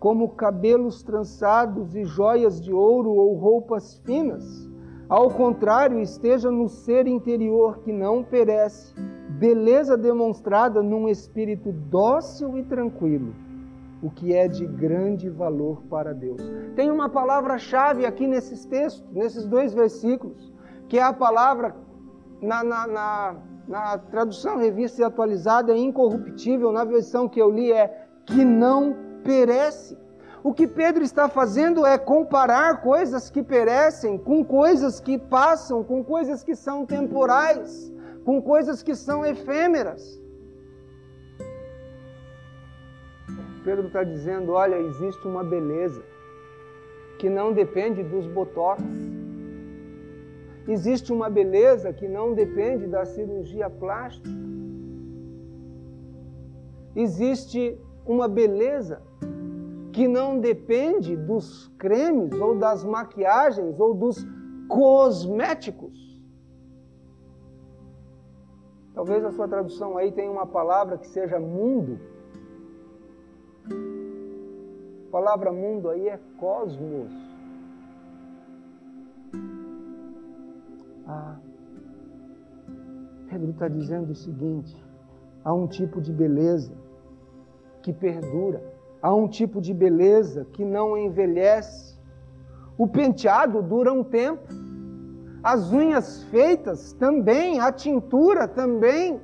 como 0.00 0.30
cabelos 0.30 1.02
trançados 1.02 1.94
e 1.94 2.04
joias 2.04 2.60
de 2.60 2.72
ouro 2.72 3.10
ou 3.10 3.34
roupas 3.36 3.96
finas, 3.98 4.68
Ao 5.14 5.30
contrário, 5.30 6.00
esteja 6.00 6.50
no 6.50 6.68
ser 6.68 7.06
interior 7.06 7.78
que 7.84 7.92
não 7.92 8.24
perece, 8.24 8.92
beleza 9.38 9.96
demonstrada 9.96 10.82
num 10.82 11.08
espírito 11.08 11.70
dócil 11.70 12.58
e 12.58 12.64
tranquilo, 12.64 13.32
o 14.02 14.10
que 14.10 14.34
é 14.34 14.48
de 14.48 14.66
grande 14.66 15.30
valor 15.30 15.82
para 15.88 16.12
Deus. 16.12 16.42
Tem 16.74 16.90
uma 16.90 17.08
palavra-chave 17.08 18.04
aqui 18.04 18.26
nesses 18.26 18.64
textos, 18.64 19.08
nesses 19.12 19.46
dois 19.46 19.72
versículos, 19.72 20.52
que 20.88 20.98
é 20.98 21.02
a 21.04 21.12
palavra 21.12 21.76
na, 22.42 22.64
na, 22.64 22.86
na, 22.88 23.36
na 23.68 23.98
tradução 23.98 24.58
revista 24.58 25.00
e 25.00 25.04
atualizada 25.04 25.72
é 25.72 25.78
incorruptível, 25.78 26.72
na 26.72 26.82
versão 26.82 27.28
que 27.28 27.40
eu 27.40 27.52
li 27.52 27.70
é 27.70 28.08
que 28.26 28.44
não 28.44 28.96
perece. 29.22 29.96
O 30.46 30.52
que 30.52 30.66
Pedro 30.66 31.02
está 31.02 31.26
fazendo 31.26 31.86
é 31.86 31.96
comparar 31.96 32.82
coisas 32.82 33.30
que 33.30 33.42
perecem 33.42 34.18
com 34.18 34.44
coisas 34.44 35.00
que 35.00 35.18
passam, 35.18 35.82
com 35.82 36.04
coisas 36.04 36.44
que 36.44 36.54
são 36.54 36.84
temporais, 36.84 37.90
com 38.26 38.42
coisas 38.42 38.82
que 38.82 38.94
são 38.94 39.24
efêmeras. 39.24 40.20
Pedro 43.64 43.86
está 43.86 44.04
dizendo: 44.04 44.52
olha, 44.52 44.76
existe 44.76 45.26
uma 45.26 45.42
beleza 45.42 46.02
que 47.18 47.30
não 47.30 47.54
depende 47.54 48.02
dos 48.02 48.26
botox. 48.26 48.82
Existe 50.68 51.10
uma 51.10 51.30
beleza 51.30 51.90
que 51.90 52.06
não 52.06 52.34
depende 52.34 52.86
da 52.86 53.06
cirurgia 53.06 53.70
plástica. 53.70 54.28
Existe 56.94 57.78
uma 58.04 58.28
beleza 58.28 59.00
que 59.94 60.08
não 60.08 60.40
depende 60.40 61.16
dos 61.16 61.68
cremes 61.78 62.32
ou 62.32 62.58
das 62.58 62.82
maquiagens 62.84 63.78
ou 63.78 63.94
dos 63.94 64.26
cosméticos. 64.68 66.20
Talvez 68.92 69.24
a 69.24 69.30
sua 69.30 69.46
tradução 69.46 69.96
aí 69.96 70.10
tenha 70.10 70.30
uma 70.30 70.46
palavra 70.46 70.98
que 70.98 71.06
seja 71.06 71.38
mundo. 71.38 72.00
A 75.06 75.10
palavra 75.12 75.52
mundo 75.52 75.88
aí 75.88 76.08
é 76.08 76.18
cosmos. 76.38 77.12
Ah, 81.06 81.36
Pedro 83.28 83.50
está 83.50 83.68
dizendo 83.68 84.10
o 84.10 84.14
seguinte: 84.14 84.76
há 85.44 85.54
um 85.54 85.68
tipo 85.68 86.00
de 86.00 86.12
beleza 86.12 86.72
que 87.80 87.92
perdura, 87.92 88.73
há 89.04 89.14
um 89.14 89.28
tipo 89.28 89.60
de 89.60 89.74
beleza 89.74 90.46
que 90.46 90.64
não 90.64 90.96
envelhece. 90.96 91.94
O 92.78 92.88
penteado 92.88 93.60
dura 93.60 93.92
um 93.92 94.02
tempo, 94.02 94.48
as 95.42 95.70
unhas 95.70 96.24
feitas 96.30 96.94
também, 96.94 97.60
a 97.60 97.70
tintura 97.70 98.48
também, 98.48 99.20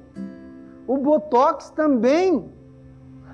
o 0.87 0.99
botox 0.99 1.70
também. 1.70 2.52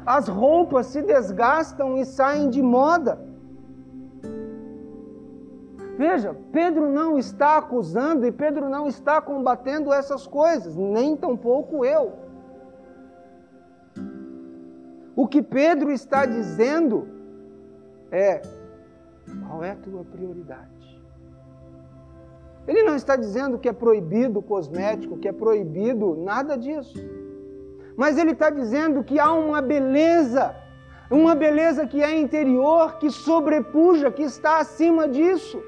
As 0.06 0.28
roupas 0.28 0.86
se 0.86 1.02
desgastam 1.02 1.98
e 1.98 2.04
saem 2.04 2.48
de 2.48 2.62
moda. 2.62 3.18
Veja, 5.98 6.32
Pedro 6.52 6.88
não 6.88 7.18
está 7.18 7.56
acusando 7.56 8.24
e 8.24 8.30
Pedro 8.30 8.68
não 8.68 8.86
está 8.86 9.20
combatendo 9.20 9.92
essas 9.92 10.28
coisas, 10.28 10.76
nem 10.76 11.16
tampouco 11.16 11.84
eu. 11.84 12.25
O 15.16 15.26
que 15.26 15.42
Pedro 15.42 15.90
está 15.90 16.26
dizendo 16.26 17.08
é: 18.10 18.42
qual 19.48 19.64
é 19.64 19.70
a 19.70 19.76
tua 19.76 20.04
prioridade? 20.04 20.76
Ele 22.68 22.82
não 22.82 22.94
está 22.94 23.16
dizendo 23.16 23.58
que 23.58 23.68
é 23.68 23.72
proibido 23.72 24.42
cosmético, 24.42 25.16
que 25.16 25.26
é 25.26 25.32
proibido 25.32 26.16
nada 26.16 26.54
disso. 26.58 26.98
Mas 27.96 28.18
ele 28.18 28.32
está 28.32 28.50
dizendo 28.50 29.02
que 29.02 29.18
há 29.18 29.32
uma 29.32 29.62
beleza, 29.62 30.54
uma 31.10 31.34
beleza 31.34 31.86
que 31.86 32.02
é 32.02 32.18
interior, 32.18 32.98
que 32.98 33.08
sobrepuja, 33.08 34.10
que 34.10 34.22
está 34.22 34.58
acima 34.58 35.08
disso. 35.08 35.62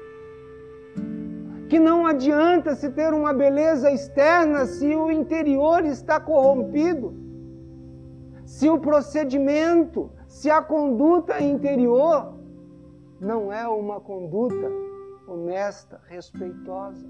Que 1.69 1.79
não 1.79 2.05
adianta 2.05 2.75
se 2.75 2.89
ter 2.91 3.13
uma 3.13 3.33
beleza 3.33 3.91
externa 3.91 4.65
se 4.65 4.93
o 4.95 5.09
interior 5.09 5.85
está 5.85 6.19
corrompido. 6.19 7.28
Se 8.49 8.67
o 8.67 8.79
procedimento, 8.79 10.09
se 10.27 10.49
a 10.49 10.59
conduta 10.59 11.39
interior 11.39 12.33
não 13.21 13.53
é 13.53 13.67
uma 13.67 14.01
conduta 14.01 14.71
honesta, 15.27 16.01
respeitosa. 16.07 17.07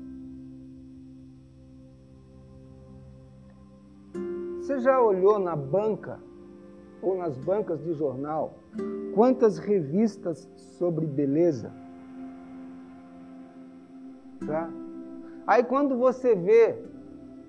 Você 4.58 4.80
já 4.82 5.02
olhou 5.02 5.40
na 5.40 5.56
banca 5.56 6.20
ou 7.02 7.18
nas 7.18 7.38
bancas 7.38 7.82
de 7.86 7.94
jornal 7.94 8.56
quantas 9.16 9.58
revistas 9.58 10.46
sobre 10.78 11.06
beleza? 11.06 11.72
Tá? 14.46 14.70
Aí 15.48 15.64
quando 15.64 15.98
você 15.98 16.36
vê 16.36 16.78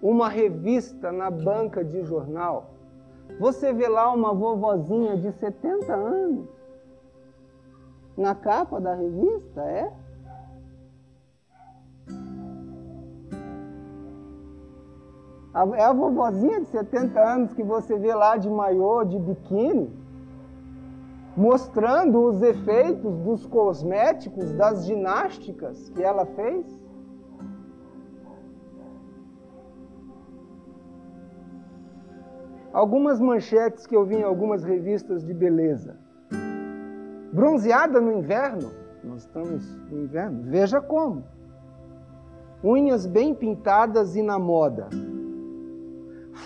uma 0.00 0.29
revista 0.29 1.11
na 1.11 1.29
banca 1.29 1.85
de 1.85 2.05
jornal, 2.05 2.70
você 3.38 3.73
vê 3.73 3.88
lá 3.88 4.12
uma 4.12 4.35
vovozinha 4.35 5.16
de 5.16 5.33
70 5.33 5.95
anos 5.95 6.49
na 8.16 8.35
capa 8.35 8.81
da 8.81 8.95
revista, 8.95 9.62
é? 9.62 9.93
É 15.77 15.85
a 15.85 15.93
vovozinha 15.93 16.61
de 16.61 16.69
70 16.69 17.21
anos 17.21 17.53
que 17.53 17.62
você 17.62 17.99
vê 17.99 18.14
lá 18.14 18.37
de 18.37 18.49
maiô, 18.49 19.03
de 19.05 19.19
biquíni, 19.19 19.90
mostrando 21.37 22.23
os 22.23 22.40
efeitos 22.40 23.19
dos 23.19 23.47
cosméticos, 23.47 24.53
das 24.53 24.85
ginásticas 24.87 25.88
que 25.90 26.03
ela 26.03 26.25
fez. 26.25 26.80
Algumas 32.73 33.21
manchetes 33.21 33.87
que 33.87 33.97
eu 33.97 34.05
vi 34.05 34.17
em 34.17 34.23
algumas 34.23 34.63
revistas 34.63 35.25
de 35.25 35.35
beleza. 35.35 35.97
Bronzeada 37.33 38.01
no 38.01 38.13
inverno, 38.13 38.71
nós 39.03 39.23
estamos 39.23 39.77
no 39.91 40.05
inverno, 40.05 40.43
veja 40.45 40.81
como. 40.81 41.25
Unhas 42.63 43.07
bem 43.07 43.35
pintadas 43.35 44.17
e 44.17 44.23
na 44.23 44.39
moda 44.39 44.89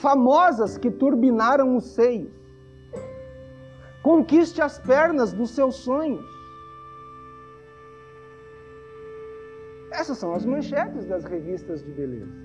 famosas 0.04 0.76
que 0.76 0.90
turbinaram 0.90 1.76
os 1.76 1.94
seios. 1.94 2.32
Conquiste 4.02 4.60
as 4.60 4.78
pernas 4.78 5.32
dos 5.32 5.50
seus 5.50 5.76
sonhos. 5.76 6.24
Essas 9.90 10.18
são 10.18 10.34
as 10.34 10.44
manchetes 10.44 11.06
das 11.06 11.24
revistas 11.24 11.82
de 11.82 11.90
beleza. 11.92 12.43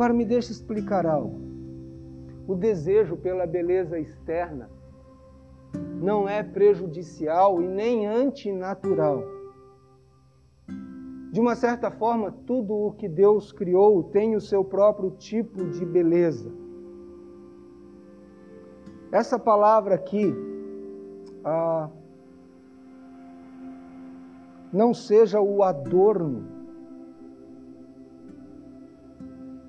Agora 0.00 0.14
me 0.14 0.24
deixe 0.24 0.50
explicar 0.50 1.04
algo. 1.04 1.38
O 2.48 2.54
desejo 2.54 3.18
pela 3.18 3.46
beleza 3.46 3.98
externa 3.98 4.70
não 6.00 6.26
é 6.26 6.42
prejudicial 6.42 7.60
e 7.60 7.68
nem 7.68 8.06
antinatural 8.06 9.22
de 11.32 11.38
uma 11.38 11.54
certa 11.54 11.92
forma, 11.92 12.32
tudo 12.44 12.74
o 12.74 12.92
que 12.92 13.08
Deus 13.08 13.52
criou 13.52 14.02
tem 14.02 14.34
o 14.34 14.40
seu 14.40 14.64
próprio 14.64 15.12
tipo 15.12 15.64
de 15.64 15.86
beleza. 15.86 16.50
Essa 19.12 19.38
palavra 19.38 19.94
aqui, 19.94 20.34
ah, 21.44 21.88
não 24.72 24.92
seja 24.92 25.40
o 25.40 25.62
adorno. 25.62 26.59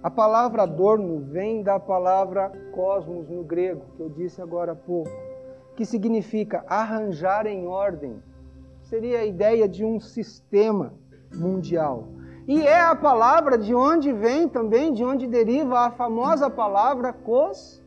A 0.04 0.10
palavra 0.10 0.64
adorno 0.64 1.20
vem 1.20 1.62
da 1.62 1.80
palavra 1.80 2.52
cosmos 2.72 3.30
no 3.30 3.44
grego, 3.44 3.86
que 3.96 4.02
eu 4.02 4.10
disse 4.10 4.42
agora 4.42 4.72
há 4.72 4.76
pouco, 4.76 5.12
que 5.76 5.86
significa 5.86 6.66
arranjar 6.68 7.46
em 7.46 7.68
ordem. 7.68 8.20
Seria 8.82 9.20
a 9.20 9.26
ideia 9.26 9.70
de 9.70 9.86
um 9.86 10.00
sistema 10.00 10.94
mundial. 11.36 12.08
E 12.48 12.64
é 12.64 12.82
a 12.82 12.96
palavra 12.96 13.60
de 13.60 13.76
onde 13.76 14.12
vem 14.12 14.50
também, 14.50 14.92
de 14.92 15.04
onde 15.04 15.28
deriva 15.28 15.82
a 15.82 15.92
famosa 15.92 16.50
palavra 16.50 17.14
cosmético. 17.14 17.84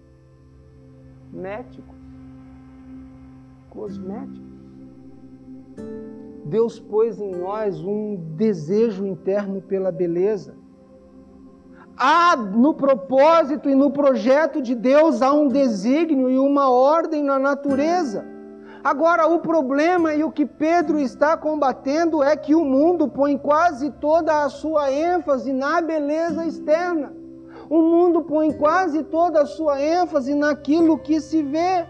Cosmético. 3.70 4.54
Deus 6.44 6.78
pôs 6.78 7.20
em 7.20 7.32
nós 7.32 7.80
um 7.80 8.14
desejo 8.36 9.04
interno 9.04 9.60
pela 9.60 9.90
beleza. 9.90 10.62
Há 11.96 12.34
no 12.36 12.74
propósito 12.74 13.68
e 13.68 13.74
no 13.74 13.90
projeto 13.90 14.60
de 14.60 14.74
Deus 14.74 15.22
há 15.22 15.32
um 15.32 15.48
desígnio 15.48 16.28
e 16.28 16.38
uma 16.38 16.68
ordem 16.68 17.22
na 17.22 17.38
natureza. 17.38 18.26
Agora, 18.82 19.26
o 19.26 19.38
problema 19.38 20.12
e 20.12 20.22
o 20.22 20.30
que 20.30 20.44
Pedro 20.44 20.98
está 20.98 21.36
combatendo 21.36 22.22
é 22.22 22.36
que 22.36 22.54
o 22.54 22.64
mundo 22.64 23.08
põe 23.08 23.38
quase 23.38 23.90
toda 23.92 24.42
a 24.42 24.48
sua 24.50 24.92
ênfase 24.92 25.52
na 25.52 25.80
beleza 25.80 26.44
externa. 26.44 27.12
O 27.70 27.80
mundo 27.80 28.22
põe 28.22 28.52
quase 28.52 29.02
toda 29.04 29.40
a 29.40 29.46
sua 29.46 29.80
ênfase 29.80 30.34
naquilo 30.34 30.98
que 30.98 31.20
se 31.20 31.42
vê. 31.42 31.86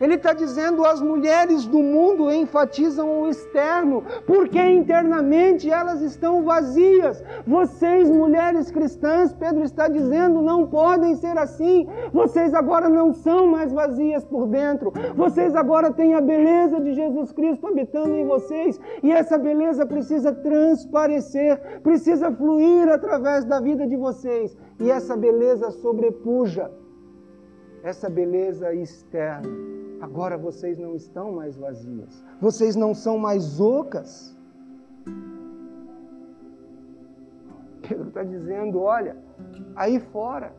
Ele 0.00 0.14
está 0.14 0.32
dizendo 0.32 0.84
as 0.84 1.00
mulheres 1.00 1.66
do 1.66 1.80
mundo 1.80 2.30
enfatizam 2.30 3.22
o 3.22 3.28
externo, 3.28 4.04
porque 4.26 4.60
internamente 4.60 5.70
elas 5.70 6.00
estão 6.00 6.44
vazias. 6.44 7.22
Vocês, 7.46 8.08
mulheres 8.08 8.70
cristãs, 8.70 9.32
Pedro 9.32 9.64
está 9.64 9.88
dizendo, 9.88 10.40
não 10.40 10.66
podem 10.66 11.16
ser 11.16 11.36
assim. 11.36 11.88
Vocês 12.12 12.54
agora 12.54 12.88
não 12.88 13.12
são 13.12 13.46
mais 13.46 13.72
vazias 13.72 14.24
por 14.24 14.46
dentro. 14.46 14.92
Vocês 15.16 15.54
agora 15.56 15.92
têm 15.92 16.14
a 16.14 16.20
beleza 16.20 16.80
de 16.80 16.94
Jesus 16.94 17.32
Cristo 17.32 17.66
habitando 17.66 18.14
em 18.14 18.26
vocês, 18.26 18.80
e 19.02 19.10
essa 19.10 19.36
beleza 19.36 19.84
precisa 19.84 20.32
transparecer, 20.32 21.80
precisa 21.82 22.30
fluir 22.30 22.88
através 22.88 23.44
da 23.44 23.60
vida 23.60 23.86
de 23.86 23.96
vocês, 23.96 24.56
e 24.80 24.90
essa 24.90 25.16
beleza 25.16 25.70
sobrepuja 25.70 26.70
essa 27.82 28.10
beleza 28.10 28.74
externa 28.74 29.77
Agora 30.00 30.38
vocês 30.38 30.78
não 30.78 30.94
estão 30.94 31.32
mais 31.32 31.56
vazias. 31.56 32.24
Vocês 32.40 32.76
não 32.76 32.94
são 32.94 33.18
mais 33.18 33.60
ocas. 33.60 34.36
Pedro 37.82 38.08
está 38.08 38.22
dizendo: 38.22 38.80
olha, 38.80 39.16
aí 39.74 39.98
fora, 39.98 40.52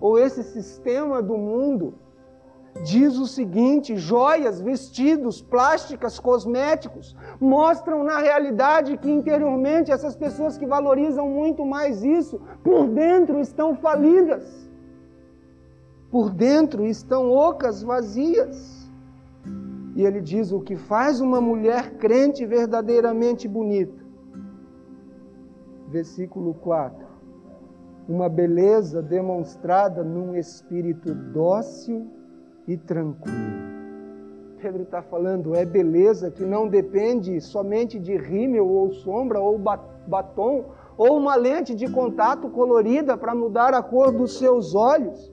ou 0.00 0.18
esse 0.18 0.44
sistema 0.44 1.20
do 1.20 1.36
mundo, 1.36 1.94
diz 2.84 3.18
o 3.18 3.26
seguinte: 3.26 3.96
joias, 3.96 4.60
vestidos, 4.60 5.42
plásticas, 5.42 6.20
cosméticos, 6.20 7.16
mostram 7.40 8.04
na 8.04 8.18
realidade 8.18 8.96
que 8.96 9.10
interiormente 9.10 9.90
essas 9.90 10.14
pessoas 10.14 10.56
que 10.56 10.66
valorizam 10.66 11.28
muito 11.28 11.66
mais 11.66 12.04
isso, 12.04 12.40
por 12.62 12.86
dentro 12.86 13.40
estão 13.40 13.74
falidas 13.74 14.67
por 16.10 16.30
dentro 16.30 16.86
estão 16.86 17.30
ocas 17.30 17.82
vazias. 17.82 18.88
E 19.94 20.04
ele 20.04 20.20
diz: 20.20 20.52
o 20.52 20.60
que 20.60 20.76
faz 20.76 21.20
uma 21.20 21.40
mulher 21.40 21.96
crente 21.96 22.46
verdadeiramente 22.46 23.46
bonita. 23.46 24.06
Versículo 25.88 26.54
4. 26.54 27.06
Uma 28.08 28.28
beleza 28.28 29.02
demonstrada 29.02 30.02
num 30.02 30.34
espírito 30.34 31.14
dócil 31.14 32.06
e 32.66 32.76
tranquilo. 32.76 33.68
Pedro 34.60 34.82
está 34.82 35.02
falando, 35.02 35.54
é 35.54 35.64
beleza 35.64 36.30
que 36.30 36.44
não 36.44 36.66
depende 36.66 37.40
somente 37.40 37.98
de 37.98 38.16
rímel 38.16 38.66
ou 38.66 38.92
sombra 38.92 39.38
ou 39.38 39.56
batom 39.58 40.64
ou 40.96 41.16
uma 41.16 41.36
lente 41.36 41.76
de 41.76 41.88
contato 41.88 42.48
colorida 42.48 43.16
para 43.16 43.36
mudar 43.36 43.72
a 43.72 43.82
cor 43.82 44.10
dos 44.10 44.36
seus 44.36 44.74
olhos 44.74 45.32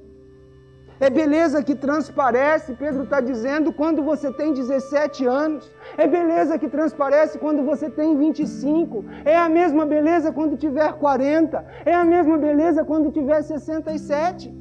é 1.00 1.10
beleza 1.10 1.62
que 1.62 1.76
transparece, 1.76 2.74
Pedro 2.74 3.04
está 3.04 3.20
dizendo, 3.20 3.74
quando 3.74 4.02
você 4.02 4.32
tem 4.32 4.54
17 4.54 5.26
anos. 5.26 5.70
É 5.98 6.08
beleza 6.08 6.58
que 6.58 6.70
transparece 6.70 7.38
quando 7.38 7.64
você 7.64 7.90
tem 7.90 8.18
25. 8.18 9.04
É 9.26 9.36
a 9.36 9.50
mesma 9.50 9.86
beleza 9.86 10.32
quando 10.32 10.56
tiver 10.56 10.94
40. 10.94 11.66
É 11.86 11.94
a 11.94 12.06
mesma 12.06 12.38
beleza 12.38 12.86
quando 12.86 13.12
tiver 13.12 13.42
67. 13.42 14.54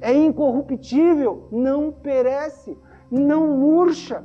É 0.00 0.12
incorruptível, 0.12 1.48
não 1.50 1.90
perece, 1.90 2.78
não 3.10 3.48
murcha, 3.48 4.24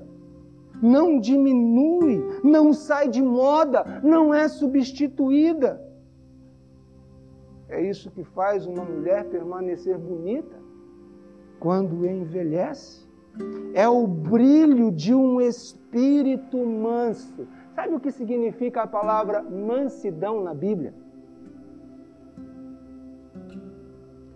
não 0.82 1.20
diminui, 1.20 2.24
não 2.44 2.74
sai 2.74 3.08
de 3.08 3.24
moda, 3.24 4.02
não 4.04 4.32
é 4.32 4.48
substituída. 4.48 5.82
É 7.70 7.82
isso 7.82 8.12
que 8.12 8.24
faz 8.24 8.68
uma 8.68 8.84
mulher 8.84 9.24
permanecer 9.30 9.98
bonita 9.98 10.61
quando 11.62 12.08
envelhece. 12.08 13.08
É 13.74 13.88
o 13.88 14.06
brilho 14.06 14.92
de 14.92 15.14
um 15.14 15.40
espírito 15.40 16.58
manso. 16.58 17.48
Sabe 17.76 17.94
o 17.96 18.00
que 18.00 18.12
significa 18.12 18.82
a 18.82 18.88
palavra 18.88 19.42
mansidão 19.44 20.44
na 20.44 20.54
Bíblia? 20.54 20.94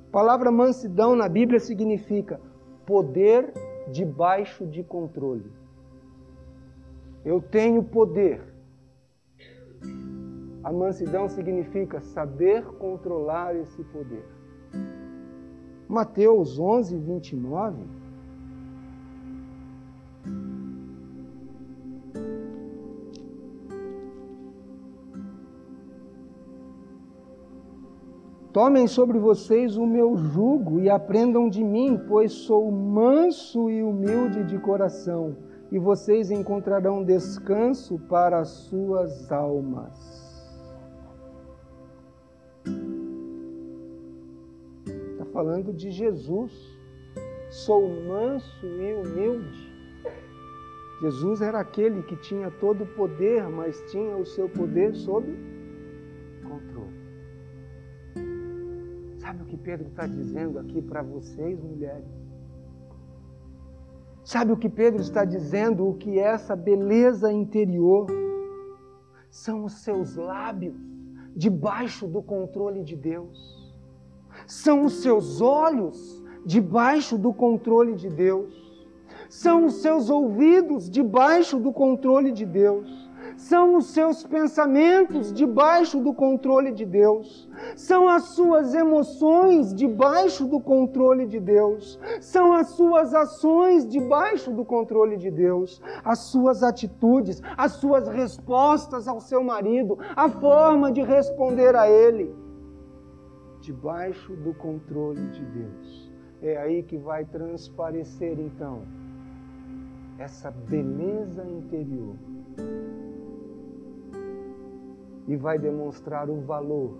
A 0.07 0.11
palavra 0.11 0.49
mansidão 0.51 1.15
na 1.15 1.27
Bíblia 1.27 1.59
significa 1.59 2.39
poder 2.85 3.51
debaixo 3.91 4.65
de 4.65 4.83
controle. 4.83 5.51
Eu 7.25 7.41
tenho 7.41 7.83
poder. 7.83 8.39
A 10.63 10.71
mansidão 10.71 11.27
significa 11.27 11.99
saber 11.99 12.63
controlar 12.77 13.55
esse 13.55 13.83
poder. 13.85 14.34
Mateus 15.87 16.57
11, 16.59 16.97
29. 16.97 18.05
Tomem 28.55 28.87
sobre 28.87 29.19
vocês 29.19 29.75
o 29.75 29.85
meu 29.85 30.15
jugo 30.15 30.79
e 30.79 30.89
aprendam 30.89 31.49
de 31.49 31.61
mim, 31.61 31.99
pois 32.07 32.31
sou 32.31 32.71
manso 32.71 33.69
e 33.69 33.83
humilde 33.83 34.45
de 34.45 34.57
coração, 34.57 35.35
e 35.69 35.77
vocês 35.77 36.31
encontrarão 36.31 37.03
descanso 37.03 37.99
para 38.07 38.39
as 38.39 38.47
suas 38.47 39.29
almas. 39.29 40.24
Falando 45.35 45.73
de 45.73 45.91
Jesus. 45.91 46.53
Sou 47.49 47.81
manso 48.03 48.65
e 48.65 48.93
humilde. 48.93 49.75
Jesus 51.01 51.41
era 51.41 51.59
aquele 51.59 52.01
que 52.03 52.15
tinha 52.15 52.49
todo 52.49 52.85
o 52.85 52.87
poder, 52.95 53.43
mas 53.49 53.77
tinha 53.91 54.15
o 54.15 54.25
seu 54.25 54.47
poder 54.47 54.95
sob 54.95 55.27
controle. 56.41 56.95
Sabe 59.17 59.43
o 59.43 59.45
que 59.45 59.57
Pedro 59.57 59.87
está 59.89 60.07
dizendo 60.07 60.57
aqui 60.57 60.81
para 60.81 61.03
vocês, 61.03 61.61
mulheres? 61.61 62.07
Sabe 64.23 64.53
o 64.53 64.57
que 64.57 64.69
Pedro 64.69 65.01
está 65.01 65.25
dizendo? 65.25 65.85
O 65.85 65.95
que 65.95 66.17
é 66.17 66.27
essa 66.27 66.55
beleza 66.55 67.31
interior? 67.31 68.07
São 69.29 69.65
os 69.65 69.73
seus 69.83 70.15
lábios 70.15 70.77
debaixo 71.35 72.07
do 72.07 72.23
controle 72.23 72.81
de 72.85 72.95
Deus 72.95 73.64
são 74.47 74.85
os 74.85 75.01
seus 75.01 75.41
olhos 75.41 76.23
debaixo 76.45 77.17
do 77.17 77.33
controle 77.33 77.95
de 77.95 78.09
Deus, 78.09 78.53
são 79.29 79.65
os 79.65 79.75
seus 79.75 80.09
ouvidos 80.09 80.89
debaixo 80.89 81.59
do 81.59 81.73
controle 81.73 82.31
de 82.31 82.45
Deus, 82.45 83.05
são 83.35 83.75
os 83.75 83.87
seus 83.87 84.23
pensamentos 84.23 85.33
debaixo 85.33 85.99
do 85.99 86.13
controle 86.13 86.71
de 86.71 86.85
Deus, 86.85 87.49
são 87.75 88.07
as 88.07 88.25
suas 88.25 88.73
emoções 88.73 89.73
debaixo 89.73 90.45
do 90.45 90.59
controle 90.59 91.25
de 91.25 91.39
Deus, 91.39 91.99
são 92.21 92.53
as 92.53 92.69
suas 92.69 93.13
ações 93.13 93.85
debaixo 93.85 94.51
do 94.51 94.63
controle 94.63 95.17
de 95.17 95.31
Deus, 95.31 95.81
as 96.03 96.19
suas 96.19 96.61
atitudes, 96.63 97.41
as 97.57 97.73
suas 97.73 98.07
respostas 98.07 99.07
ao 99.07 99.19
seu 99.19 99.43
marido, 99.43 99.97
a 100.15 100.29
forma 100.29 100.91
de 100.91 101.01
responder 101.01 101.75
a 101.75 101.89
ele 101.89 102.44
debaixo 103.65 104.35
do 104.35 104.53
controle 104.53 105.27
de 105.29 105.43
Deus. 105.45 106.11
É 106.41 106.57
aí 106.57 106.83
que 106.83 106.97
vai 106.97 107.25
transparecer 107.25 108.39
então 108.39 108.83
essa 110.19 110.51
beleza 110.51 111.43
interior 111.43 112.15
e 115.27 115.35
vai 115.35 115.57
demonstrar 115.57 116.29
o 116.29 116.41
valor 116.41 116.95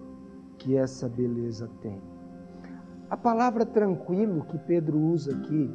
que 0.58 0.76
essa 0.76 1.08
beleza 1.08 1.70
tem. 1.82 2.02
A 3.10 3.16
palavra 3.16 3.64
tranquilo 3.66 4.46
que 4.46 4.58
Pedro 4.58 4.98
usa 4.98 5.32
aqui 5.36 5.70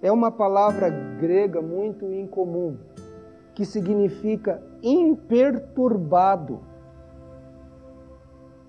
é 0.00 0.10
uma 0.10 0.30
palavra 0.30 0.88
grega 1.20 1.60
muito 1.60 2.10
incomum, 2.10 2.78
que 3.54 3.66
significa 3.66 4.62
imperturbado 4.82 6.60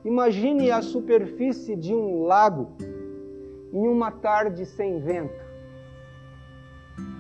Imagine 0.06 0.70
a 0.70 0.84
superfície 0.84 1.76
de 1.76 1.94
um 1.94 2.24
lago 2.26 2.68
em 3.74 3.88
uma 3.88 4.12
tarde 4.12 4.64
sem 4.64 5.00
vento. 5.00 5.44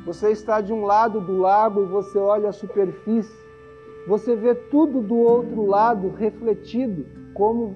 Você 0.05 0.29
está 0.31 0.61
de 0.61 0.71
um 0.71 0.85
lado 0.85 1.19
do 1.19 1.35
lago 1.35 1.81
e 1.81 1.87
você 1.87 2.19
olha 2.19 2.49
a 2.49 2.53
superfície. 2.53 3.35
Você 4.07 4.35
vê 4.35 4.53
tudo 4.53 5.01
do 5.01 5.15
outro 5.15 5.65
lado 5.65 6.09
refletido 6.09 7.07
como 7.33 7.75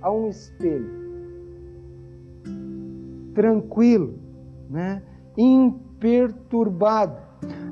a 0.00 0.10
um 0.10 0.30
espelho. 0.30 0.90
Tranquilo, 3.34 4.18
né? 4.70 5.02
perturbado. 6.00 7.20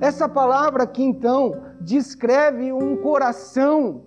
Essa 0.03 0.29
palavra 0.29 0.83
aqui 0.83 1.03
então 1.03 1.63
descreve 1.81 2.73
um 2.73 2.97
coração, 2.99 4.03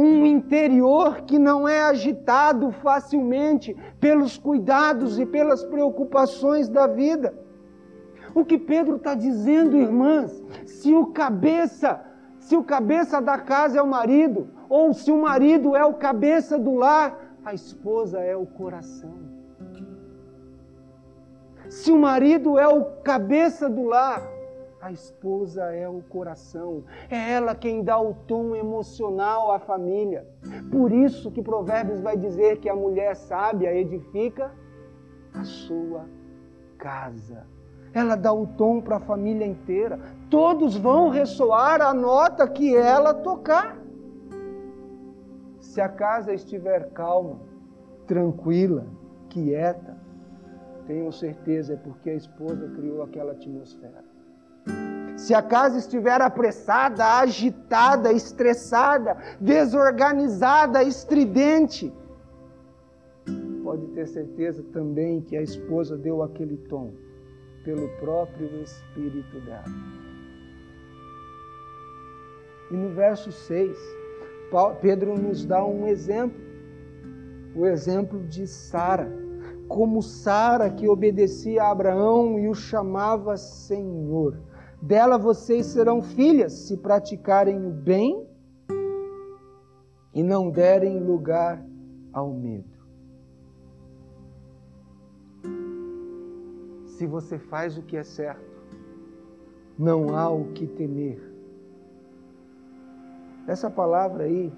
um 0.00 0.24
interior 0.24 1.22
que 1.22 1.38
não 1.38 1.68
é 1.68 1.82
agitado 1.82 2.72
facilmente 2.72 3.76
pelos 4.00 4.38
cuidados 4.38 5.18
e 5.18 5.26
pelas 5.26 5.62
preocupações 5.62 6.68
da 6.68 6.86
vida. 6.86 7.34
O 8.34 8.44
que 8.44 8.58
Pedro 8.58 8.96
está 8.96 9.14
dizendo, 9.14 9.76
irmãs, 9.76 10.42
se 10.64 10.94
o 10.94 11.06
cabeça, 11.06 12.00
se 12.38 12.56
o 12.56 12.64
cabeça 12.64 13.20
da 13.20 13.38
casa 13.38 13.78
é 13.78 13.82
o 13.82 13.86
marido, 13.86 14.48
ou 14.68 14.94
se 14.94 15.10
o 15.12 15.20
marido 15.20 15.76
é 15.76 15.84
o 15.84 15.94
cabeça 15.94 16.58
do 16.58 16.74
lar, 16.74 17.36
a 17.44 17.52
esposa 17.52 18.20
é 18.20 18.36
o 18.36 18.46
coração. 18.46 19.14
Se 21.68 21.92
o 21.92 21.98
marido 21.98 22.58
é 22.58 22.66
o 22.66 22.84
cabeça 23.02 23.68
do 23.68 23.84
lar, 23.84 24.22
a 24.80 24.90
esposa 24.90 25.64
é 25.74 25.88
o 25.88 26.00
coração. 26.02 26.84
É 27.10 27.32
ela 27.32 27.54
quem 27.54 27.82
dá 27.84 28.00
o 28.00 28.14
tom 28.14 28.56
emocional 28.56 29.52
à 29.52 29.58
família. 29.58 30.26
Por 30.70 30.90
isso 30.90 31.30
que 31.30 31.42
Provérbios 31.42 32.00
vai 32.00 32.16
dizer 32.16 32.58
que 32.58 32.68
a 32.68 32.74
mulher 32.74 33.14
sábia 33.14 33.74
edifica 33.74 34.50
a 35.34 35.44
sua 35.44 36.06
casa. 36.78 37.46
Ela 37.92 38.14
dá 38.14 38.32
o 38.32 38.46
tom 38.46 38.80
para 38.80 38.96
a 38.96 39.00
família 39.00 39.46
inteira. 39.46 39.98
Todos 40.30 40.76
vão 40.76 41.10
ressoar 41.10 41.82
a 41.82 41.92
nota 41.92 42.48
que 42.48 42.74
ela 42.74 43.12
tocar. 43.12 43.78
Se 45.60 45.80
a 45.80 45.88
casa 45.88 46.32
estiver 46.32 46.90
calma, 46.92 47.40
tranquila, 48.06 48.86
quieta, 49.28 49.98
tenho 50.86 51.12
certeza 51.12 51.74
é 51.74 51.76
porque 51.76 52.10
a 52.10 52.14
esposa 52.14 52.68
criou 52.70 53.02
aquela 53.02 53.32
atmosfera. 53.32 54.09
Se 55.20 55.34
a 55.34 55.42
casa 55.42 55.76
estiver 55.76 56.18
apressada, 56.22 57.04
agitada, 57.04 58.10
estressada, 58.10 59.18
desorganizada, 59.38 60.82
estridente, 60.82 61.92
pode 63.62 63.86
ter 63.88 64.06
certeza 64.06 64.62
também 64.72 65.20
que 65.20 65.36
a 65.36 65.42
esposa 65.42 65.94
deu 65.98 66.22
aquele 66.22 66.56
tom 66.56 66.94
pelo 67.66 67.86
próprio 67.98 68.62
espírito 68.62 69.38
dela. 69.40 69.66
E 72.70 72.74
no 72.74 72.88
verso 72.94 73.30
6, 73.30 73.76
Pedro 74.80 75.18
nos 75.18 75.44
dá 75.44 75.62
um 75.62 75.86
exemplo, 75.86 76.40
o 77.54 77.66
exemplo 77.66 78.26
de 78.26 78.46
Sara, 78.46 79.12
como 79.68 80.00
Sara 80.00 80.70
que 80.70 80.88
obedecia 80.88 81.64
a 81.64 81.72
Abraão 81.72 82.38
e 82.38 82.48
o 82.48 82.54
chamava 82.54 83.36
Senhor. 83.36 84.48
Dela 84.82 85.18
vocês 85.18 85.66
serão 85.66 86.00
filhas 86.00 86.52
se 86.52 86.76
praticarem 86.78 87.66
o 87.66 87.70
bem 87.70 88.26
e 90.14 90.22
não 90.22 90.50
derem 90.50 90.98
lugar 90.98 91.62
ao 92.12 92.32
medo. 92.32 92.80
Se 96.86 97.06
você 97.06 97.38
faz 97.38 97.76
o 97.76 97.82
que 97.82 97.96
é 97.96 98.02
certo, 98.02 98.50
não 99.78 100.16
há 100.16 100.30
o 100.30 100.52
que 100.52 100.66
temer. 100.66 101.30
Essa 103.46 103.70
palavra 103.70 104.24
aí, 104.24 104.50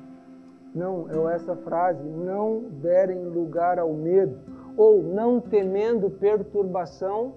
não, 0.72 1.30
é 1.30 1.34
essa 1.34 1.56
frase, 1.56 2.08
não 2.08 2.68
derem 2.80 3.24
lugar 3.26 3.78
ao 3.78 3.92
medo, 3.92 4.38
ou 4.76 5.02
não 5.02 5.40
temendo 5.40 6.10
perturbação 6.10 7.34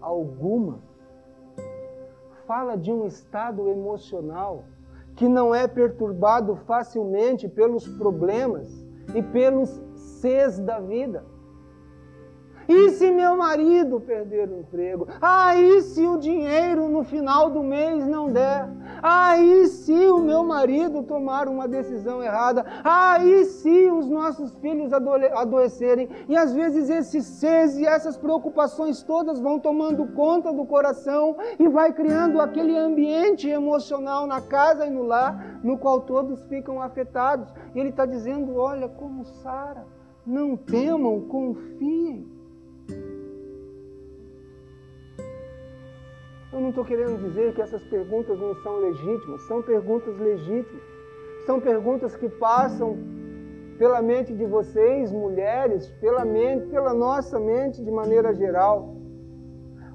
alguma 0.00 0.87
fala 2.48 2.78
de 2.78 2.90
um 2.90 3.06
estado 3.06 3.68
emocional 3.68 4.64
que 5.14 5.28
não 5.28 5.54
é 5.54 5.68
perturbado 5.68 6.56
facilmente 6.56 7.46
pelos 7.46 7.86
problemas 7.86 8.66
e 9.14 9.22
pelos 9.22 9.68
ses 9.94 10.58
da 10.58 10.80
vida. 10.80 11.22
E 12.68 12.90
se 12.90 13.10
meu 13.10 13.34
marido 13.34 13.98
perder 13.98 14.50
o 14.50 14.58
emprego? 14.58 15.08
Ah, 15.22 15.56
e 15.56 15.80
se 15.80 16.06
o 16.06 16.18
dinheiro 16.18 16.86
no 16.86 17.02
final 17.02 17.48
do 17.48 17.62
mês 17.62 18.06
não 18.06 18.30
der? 18.30 18.68
Ah, 19.02 19.38
e 19.38 19.66
se 19.68 20.10
o 20.10 20.18
meu 20.18 20.44
marido 20.44 21.02
tomar 21.02 21.48
uma 21.48 21.66
decisão 21.66 22.22
errada? 22.22 22.66
Ah, 22.84 23.24
e 23.24 23.46
se 23.46 23.90
os 23.90 24.06
nossos 24.06 24.54
filhos 24.56 24.92
adoecerem? 24.92 26.10
E 26.28 26.36
às 26.36 26.52
vezes 26.52 26.90
esses 26.90 27.24
ses 27.24 27.78
e 27.78 27.86
essas 27.86 28.18
preocupações 28.18 29.02
todas 29.02 29.40
vão 29.40 29.58
tomando 29.58 30.06
conta 30.08 30.52
do 30.52 30.66
coração 30.66 31.36
e 31.58 31.66
vai 31.68 31.90
criando 31.94 32.38
aquele 32.38 32.76
ambiente 32.76 33.48
emocional 33.48 34.26
na 34.26 34.42
casa 34.42 34.86
e 34.86 34.90
no 34.90 35.04
lar, 35.04 35.58
no 35.64 35.78
qual 35.78 36.02
todos 36.02 36.44
ficam 36.48 36.82
afetados. 36.82 37.50
E 37.74 37.80
ele 37.80 37.88
está 37.88 38.04
dizendo: 38.04 38.56
olha, 38.56 38.88
como 38.90 39.24
Sara, 39.24 39.86
não 40.26 40.54
temam, 40.54 41.22
confiem. 41.22 42.37
Eu 46.50 46.60
não 46.60 46.70
estou 46.70 46.84
querendo 46.84 47.22
dizer 47.22 47.52
que 47.54 47.60
essas 47.60 47.82
perguntas 47.84 48.38
não 48.38 48.54
são 48.62 48.78
legítimas, 48.78 49.42
são 49.42 49.62
perguntas 49.62 50.18
legítimas. 50.18 50.82
São 51.46 51.60
perguntas 51.60 52.16
que 52.16 52.28
passam 52.28 52.98
pela 53.78 54.02
mente 54.02 54.34
de 54.34 54.44
vocês, 54.44 55.12
mulheres, 55.12 55.88
pela 56.00 56.24
mente, 56.24 56.66
pela 56.66 56.92
nossa 56.92 57.38
mente 57.38 57.82
de 57.82 57.90
maneira 57.90 58.34
geral. 58.34 58.96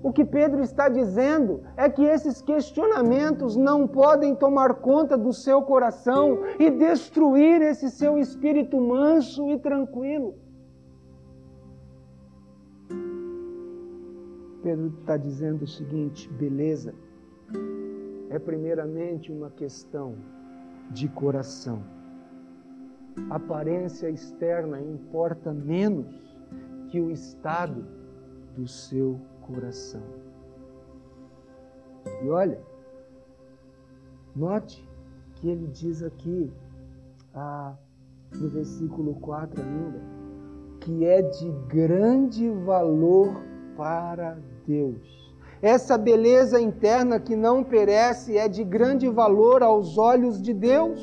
O 0.02 0.12
que 0.12 0.24
Pedro 0.24 0.62
está 0.62 0.90
dizendo 0.90 1.64
é 1.76 1.90
que 1.90 2.04
esses 2.04 2.42
questionamentos 2.42 3.56
não 3.56 3.88
podem 3.88 4.36
tomar 4.36 4.76
conta 4.76 5.18
do 5.18 5.34
seu 5.34 5.62
coração 5.62 6.40
e 6.60 6.70
destruir 6.70 7.62
esse 7.62 7.90
seu 7.90 8.18
espírito 8.18 8.80
manso 8.80 9.50
e 9.50 9.58
tranquilo. 9.60 10.36
Pedro 14.64 14.88
está 15.02 15.18
dizendo 15.18 15.64
o 15.64 15.68
seguinte: 15.68 16.30
beleza, 16.30 16.96
é 18.30 18.40
primeiramente 18.40 19.32
uma 19.32 19.50
questão 19.50 20.16
de 20.90 21.10
coração. 21.10 21.84
aparência 23.30 24.10
externa 24.10 24.82
importa 24.82 25.54
menos 25.54 26.08
que 26.90 27.00
o 27.00 27.12
estado 27.12 27.86
do 28.56 28.66
seu 28.66 29.20
coração. 29.42 30.02
E 32.24 32.30
olha, 32.30 32.60
note 34.36 34.88
que 35.36 35.50
ele 35.50 35.68
diz 35.68 36.02
aqui, 36.02 36.52
ah, 37.34 37.76
no 38.34 38.50
versículo 38.50 39.16
4 39.16 39.62
ainda, 39.62 40.02
que 40.80 41.06
é 41.06 41.22
de 41.22 41.50
grande 41.68 42.50
valor 42.50 43.42
para 43.76 44.38
Deus. 44.68 45.24
Essa 45.62 45.98
beleza 45.98 46.60
interna 46.60 47.20
que 47.20 47.36
não 47.36 47.64
perece 47.64 48.38
é 48.38 48.48
de 48.48 48.64
grande 48.64 49.08
valor 49.08 49.64
aos 49.64 49.98
olhos 49.98 50.42
de 50.42 50.54
Deus. 50.54 51.00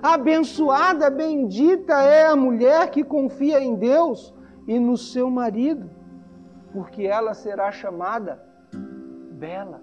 Abençoada, 0.00 1.10
bendita 1.10 1.94
é 2.02 2.26
a 2.26 2.36
mulher 2.36 2.90
que 2.90 3.02
confia 3.02 3.60
em 3.60 3.74
Deus 3.74 4.32
e 4.68 4.78
no 4.78 4.96
seu 4.96 5.28
marido, 5.28 5.90
porque 6.72 7.02
ela 7.02 7.34
será 7.34 7.72
chamada 7.72 8.40
bela. 9.32 9.82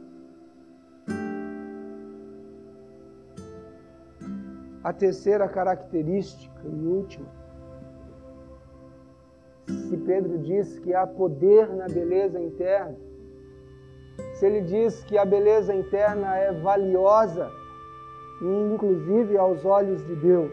A 4.82 4.93
terceira 4.93 5.49
característica 5.49 6.62
e 6.63 6.88
última 6.88 7.45
se 9.67 9.97
Pedro 9.97 10.38
diz 10.38 10.80
que 10.80 10.93
há 10.93 11.08
poder 11.08 11.69
na 11.69 11.88
beleza 11.88 12.39
interna, 12.39 12.95
se 14.34 14.45
ele 14.45 14.62
diz 14.62 15.04
que 15.04 15.17
a 15.17 15.25
beleza 15.25 15.73
interna 15.73 16.36
é 16.38 16.51
valiosa, 16.51 17.49
inclusive 18.41 19.38
aos 19.38 19.65
olhos 19.65 20.06
de 20.06 20.15
Deus, 20.15 20.51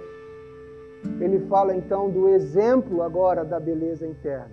ele 1.20 1.40
fala 1.46 1.74
então 1.74 2.10
do 2.10 2.28
exemplo 2.28 3.02
agora 3.02 3.44
da 3.44 3.58
beleza 3.58 4.06
interna. 4.06 4.50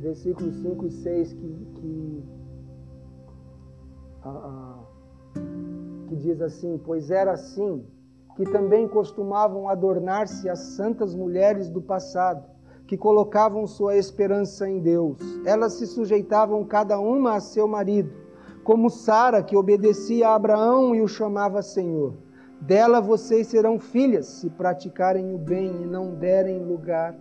Versículos 0.00 0.56
5 0.56 0.86
e 0.86 0.90
6 0.90 1.32
que, 1.32 1.66
que, 1.74 2.24
que 6.08 6.16
diz 6.16 6.40
assim: 6.40 6.80
Pois 6.84 7.10
era 7.10 7.32
assim 7.32 7.84
que 8.36 8.44
também 8.44 8.88
costumavam 8.88 9.68
adornar-se 9.68 10.48
as 10.48 10.58
santas 10.58 11.14
mulheres 11.14 11.68
do 11.68 11.82
passado 11.82 12.42
que 12.90 12.98
colocavam 12.98 13.68
sua 13.68 13.96
esperança 13.96 14.68
em 14.68 14.80
Deus. 14.80 15.16
Elas 15.46 15.74
se 15.74 15.86
sujeitavam 15.86 16.64
cada 16.64 16.98
uma 16.98 17.36
a 17.36 17.40
seu 17.40 17.68
marido, 17.68 18.10
como 18.64 18.90
Sara, 18.90 19.44
que 19.44 19.56
obedecia 19.56 20.26
a 20.26 20.34
Abraão 20.34 20.92
e 20.92 21.00
o 21.00 21.06
chamava 21.06 21.62
Senhor. 21.62 22.14
Dela 22.60 23.00
vocês 23.00 23.46
serão 23.46 23.78
filhas, 23.78 24.26
se 24.26 24.50
praticarem 24.50 25.32
o 25.32 25.38
bem 25.38 25.68
e 25.68 25.86
não 25.86 26.16
derem 26.16 26.64
lugar 26.64 27.14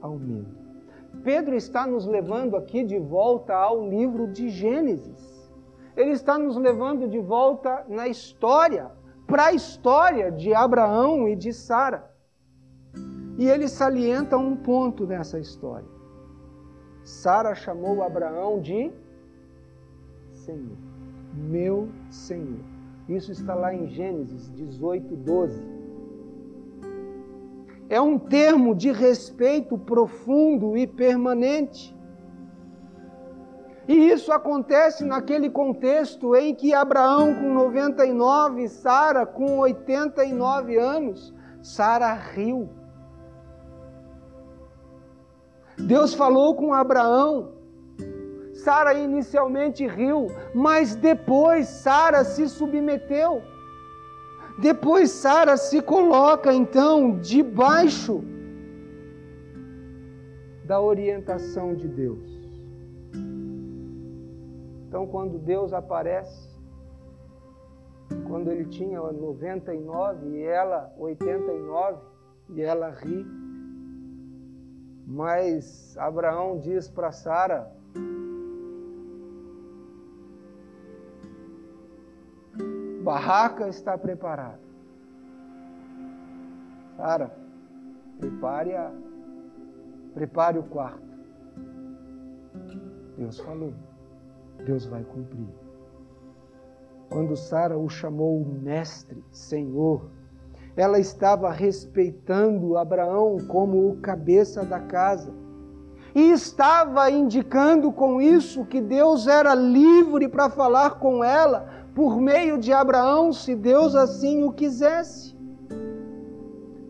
ao 0.00 0.18
medo. 0.18 0.58
Pedro 1.22 1.54
está 1.54 1.86
nos 1.86 2.04
levando 2.04 2.56
aqui 2.56 2.82
de 2.82 2.98
volta 2.98 3.54
ao 3.54 3.88
livro 3.88 4.26
de 4.26 4.48
Gênesis. 4.48 5.48
Ele 5.96 6.10
está 6.10 6.36
nos 6.36 6.56
levando 6.56 7.06
de 7.06 7.20
volta 7.20 7.84
na 7.88 8.08
história, 8.08 8.90
para 9.28 9.46
a 9.46 9.52
história 9.52 10.32
de 10.32 10.52
Abraão 10.52 11.28
e 11.28 11.36
de 11.36 11.52
Sara. 11.52 12.11
E 13.38 13.48
ele 13.48 13.68
salienta 13.68 14.36
um 14.36 14.56
ponto 14.56 15.06
nessa 15.06 15.38
história. 15.38 15.88
Sara 17.04 17.54
chamou 17.54 18.02
Abraão 18.02 18.60
de 18.60 18.92
Senhor, 20.30 20.76
meu 21.34 21.88
Senhor. 22.10 22.60
Isso 23.08 23.32
está 23.32 23.54
lá 23.54 23.74
em 23.74 23.88
Gênesis 23.88 24.50
18, 24.52 25.16
12 25.16 25.82
é 27.92 28.00
um 28.00 28.18
termo 28.18 28.74
de 28.74 28.90
respeito 28.90 29.76
profundo 29.76 30.78
e 30.78 30.86
permanente. 30.86 31.94
E 33.86 34.08
isso 34.08 34.32
acontece 34.32 35.04
naquele 35.04 35.50
contexto 35.50 36.34
em 36.34 36.54
que 36.54 36.72
Abraão 36.72 37.34
com 37.34 37.52
99, 37.52 38.66
Sara 38.68 39.26
com 39.26 39.58
89 39.58 40.78
anos, 40.78 41.34
Sara 41.60 42.14
riu. 42.14 42.70
Deus 45.78 46.14
falou 46.14 46.54
com 46.54 46.72
Abraão. 46.72 47.52
Sara 48.52 48.94
inicialmente 48.94 49.86
riu, 49.86 50.28
mas 50.54 50.94
depois 50.94 51.66
Sara 51.68 52.24
se 52.24 52.48
submeteu. 52.48 53.42
Depois 54.60 55.10
Sara 55.10 55.56
se 55.56 55.80
coloca 55.80 56.52
então 56.52 57.18
debaixo 57.18 58.22
da 60.64 60.80
orientação 60.80 61.74
de 61.74 61.88
Deus. 61.88 62.30
Então, 64.86 65.06
quando 65.06 65.38
Deus 65.38 65.72
aparece, 65.72 66.50
quando 68.28 68.50
ele 68.50 68.66
tinha 68.66 69.00
99 69.00 70.28
e 70.28 70.42
ela 70.42 70.92
89, 70.98 71.98
e 72.50 72.60
ela 72.60 72.90
ri, 72.90 73.26
mas 75.12 75.94
Abraão 75.98 76.58
diz 76.58 76.88
para 76.88 77.12
Sara: 77.12 77.70
barraca 83.04 83.68
está 83.68 83.98
preparada. 83.98 84.60
Sara, 86.96 87.30
prepare, 88.18 88.74
a, 88.74 88.90
prepare 90.14 90.58
o 90.58 90.62
quarto. 90.62 91.12
Deus 93.18 93.38
falou, 93.40 93.74
Deus 94.64 94.86
vai 94.86 95.04
cumprir. 95.04 95.48
Quando 97.10 97.36
Sara 97.36 97.76
o 97.76 97.86
chamou 97.86 98.42
mestre, 98.42 99.22
Senhor, 99.30 100.10
ela 100.76 100.98
estava 100.98 101.50
respeitando 101.50 102.76
Abraão 102.76 103.36
como 103.46 103.90
o 103.90 103.96
cabeça 103.96 104.64
da 104.64 104.80
casa. 104.80 105.32
E 106.14 106.30
estava 106.30 107.10
indicando 107.10 107.90
com 107.90 108.20
isso 108.20 108.66
que 108.66 108.80
Deus 108.80 109.26
era 109.26 109.54
livre 109.54 110.28
para 110.28 110.50
falar 110.50 110.98
com 110.98 111.24
ela, 111.24 111.68
por 111.94 112.20
meio 112.20 112.58
de 112.58 112.72
Abraão, 112.72 113.32
se 113.32 113.54
Deus 113.54 113.94
assim 113.94 114.44
o 114.44 114.52
quisesse. 114.52 115.36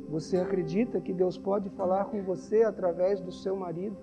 Você 0.08 0.36
acredita 0.36 1.00
que 1.00 1.12
Deus 1.12 1.38
pode 1.38 1.70
falar 1.70 2.04
com 2.06 2.22
você 2.22 2.62
através 2.62 3.20
do 3.20 3.32
seu 3.32 3.56
marido? 3.56 3.96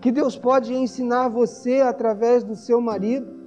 Que 0.00 0.10
Deus 0.10 0.36
pode 0.36 0.74
ensinar 0.74 1.28
você 1.28 1.80
através 1.80 2.42
do 2.42 2.56
seu 2.56 2.80
marido? 2.80 3.38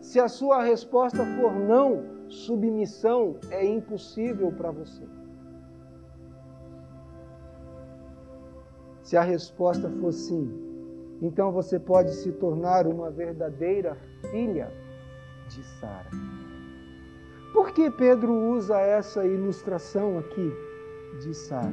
Se 0.00 0.20
a 0.20 0.28
sua 0.28 0.62
resposta 0.62 1.24
for 1.36 1.54
não, 1.54 2.13
submissão 2.34 3.36
é 3.50 3.64
impossível 3.64 4.52
para 4.52 4.70
você. 4.70 5.04
Se 9.02 9.16
a 9.16 9.22
resposta 9.22 9.88
for 10.00 10.12
sim, 10.12 10.50
então 11.22 11.52
você 11.52 11.78
pode 11.78 12.12
se 12.14 12.32
tornar 12.32 12.86
uma 12.86 13.10
verdadeira 13.10 13.96
filha 14.30 14.72
de 15.48 15.62
Sara. 15.78 16.10
Por 17.52 17.72
que 17.72 17.90
Pedro 17.90 18.32
usa 18.32 18.80
essa 18.80 19.24
ilustração 19.24 20.18
aqui 20.18 20.52
de 21.20 21.34
Sara? 21.34 21.72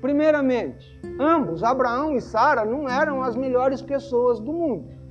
Primeiramente, 0.00 1.00
ambos, 1.18 1.64
Abraão 1.64 2.14
e 2.14 2.20
Sara, 2.20 2.64
não 2.64 2.88
eram 2.88 3.22
as 3.22 3.34
melhores 3.34 3.80
pessoas 3.80 4.38
do 4.38 4.52
mundo. 4.52 5.03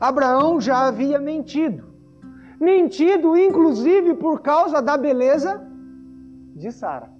Abraão 0.00 0.60
já 0.60 0.86
havia 0.86 1.18
mentido. 1.18 1.84
Mentido, 2.60 3.36
inclusive, 3.36 4.14
por 4.14 4.40
causa 4.40 4.80
da 4.80 4.96
beleza 4.96 5.64
de 6.54 6.72
Sara. 6.72 7.10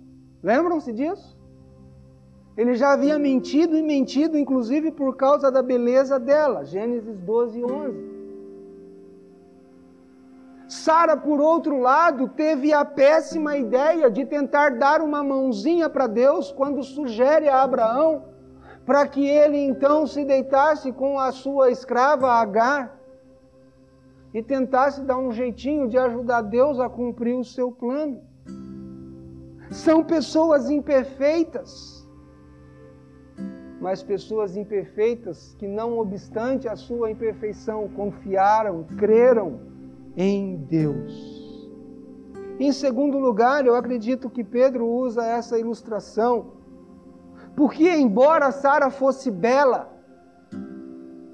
Lembram-se 0.42 0.92
disso? 0.92 1.36
Ele 2.56 2.74
já 2.74 2.92
havia 2.92 3.18
mentido 3.18 3.76
e 3.76 3.82
mentido, 3.82 4.36
inclusive 4.36 4.90
por 4.90 5.16
causa 5.16 5.50
da 5.50 5.62
beleza 5.62 6.18
dela. 6.18 6.64
Gênesis 6.64 7.16
12, 7.20 7.64
11. 7.64 8.18
Sara, 10.68 11.16
por 11.16 11.40
outro 11.40 11.78
lado, 11.78 12.28
teve 12.28 12.72
a 12.72 12.84
péssima 12.84 13.56
ideia 13.56 14.10
de 14.10 14.26
tentar 14.26 14.76
dar 14.76 15.00
uma 15.00 15.22
mãozinha 15.22 15.88
para 15.88 16.06
Deus 16.06 16.52
quando 16.52 16.82
sugere 16.82 17.48
a 17.48 17.62
Abraão 17.62 18.24
para 18.88 19.06
que 19.06 19.28
ele 19.28 19.58
então 19.58 20.06
se 20.06 20.24
deitasse 20.24 20.90
com 20.92 21.18
a 21.18 21.30
sua 21.30 21.70
escrava 21.70 22.32
Agar 22.32 22.98
e 24.32 24.42
tentasse 24.42 25.02
dar 25.02 25.18
um 25.18 25.30
jeitinho 25.30 25.86
de 25.86 25.98
ajudar 25.98 26.40
Deus 26.40 26.80
a 26.80 26.88
cumprir 26.88 27.36
o 27.36 27.44
seu 27.44 27.70
plano. 27.70 28.22
São 29.70 30.02
pessoas 30.02 30.70
imperfeitas 30.70 31.98
mas 33.78 34.02
pessoas 34.02 34.56
imperfeitas 34.56 35.54
que, 35.58 35.68
não 35.68 35.98
obstante 35.98 36.66
a 36.66 36.74
sua 36.74 37.12
imperfeição, 37.12 37.88
confiaram, 37.88 38.84
creram 38.96 39.60
em 40.16 40.56
Deus. 40.56 41.70
Em 42.58 42.72
segundo 42.72 43.18
lugar, 43.18 43.64
eu 43.64 43.76
acredito 43.76 44.28
que 44.28 44.42
Pedro 44.42 44.84
usa 44.84 45.24
essa 45.24 45.56
ilustração, 45.56 46.57
porque, 47.58 47.90
embora 47.90 48.52
Sara 48.52 48.88
fosse 48.88 49.32
bela, 49.32 49.92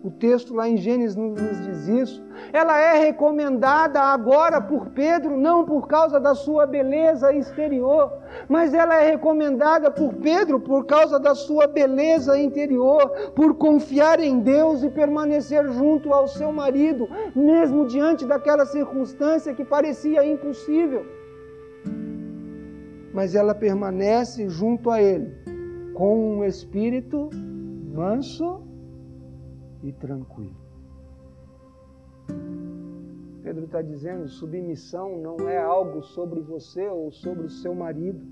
o 0.03 0.11
texto 0.11 0.55
lá 0.55 0.67
em 0.67 0.79
Gênesis 0.79 1.15
nos 1.15 1.39
diz 1.67 1.87
isso. 1.87 2.25
Ela 2.51 2.81
é 2.81 2.97
recomendada 2.97 4.01
agora 4.01 4.59
por 4.59 4.89
Pedro, 4.89 5.37
não 5.37 5.67
por 5.67 5.87
causa 5.87 6.19
da 6.19 6.35
sua 6.35 6.65
beleza 6.65 7.31
exterior, 7.35 8.11
mas 8.49 8.73
ela 8.73 8.95
é 8.95 9.11
recomendada 9.11 9.91
por 9.91 10.15
Pedro 10.15 10.59
por 10.61 10.87
causa 10.87 11.21
da 11.21 11.35
sua 11.35 11.67
beleza 11.67 12.39
interior, 12.39 13.07
por 13.37 13.57
confiar 13.57 14.19
em 14.19 14.41
Deus 14.41 14.83
e 14.83 14.89
permanecer 14.89 15.71
junto 15.73 16.11
ao 16.11 16.27
seu 16.27 16.51
marido, 16.51 17.07
mesmo 17.37 17.87
diante 17.87 18.25
daquela 18.25 18.65
circunstância 18.65 19.53
que 19.53 19.63
parecia 19.63 20.25
impossível. 20.25 21.05
Mas 23.13 23.35
ela 23.35 23.55
permanece 23.55 24.49
junto 24.49 24.91
a 24.91 25.03
ele, 25.03 25.45
com 25.95 26.39
um 26.39 26.45
espírito 26.45 27.31
manso 27.95 28.63
e 29.83 29.93
tranquilo. 29.93 30.57
Pedro 33.43 33.65
está 33.65 33.81
dizendo: 33.81 34.29
submissão 34.29 35.19
não 35.19 35.49
é 35.49 35.59
algo 35.59 36.03
sobre 36.03 36.41
você 36.41 36.89
ou 36.89 37.13
sobre 37.13 37.47
o 37.47 37.51
seu 37.51 37.75
marido. 37.75 38.25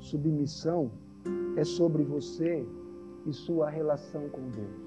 Submissão 0.00 0.90
é 1.56 1.64
sobre 1.64 2.02
você 2.02 2.66
e 3.26 3.32
sua 3.32 3.70
relação 3.70 4.28
com 4.28 4.42
Deus. 4.50 4.86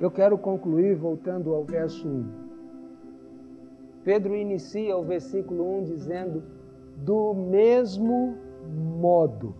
Eu 0.00 0.10
quero 0.10 0.36
concluir 0.36 0.96
voltando 0.96 1.54
ao 1.54 1.64
verso 1.64 2.08
1. 2.08 2.41
Pedro 4.04 4.34
inicia 4.34 4.96
o 4.96 5.04
versículo 5.04 5.78
1 5.78 5.84
dizendo: 5.84 6.42
Do 6.96 7.34
mesmo 7.34 8.36
modo. 9.00 9.54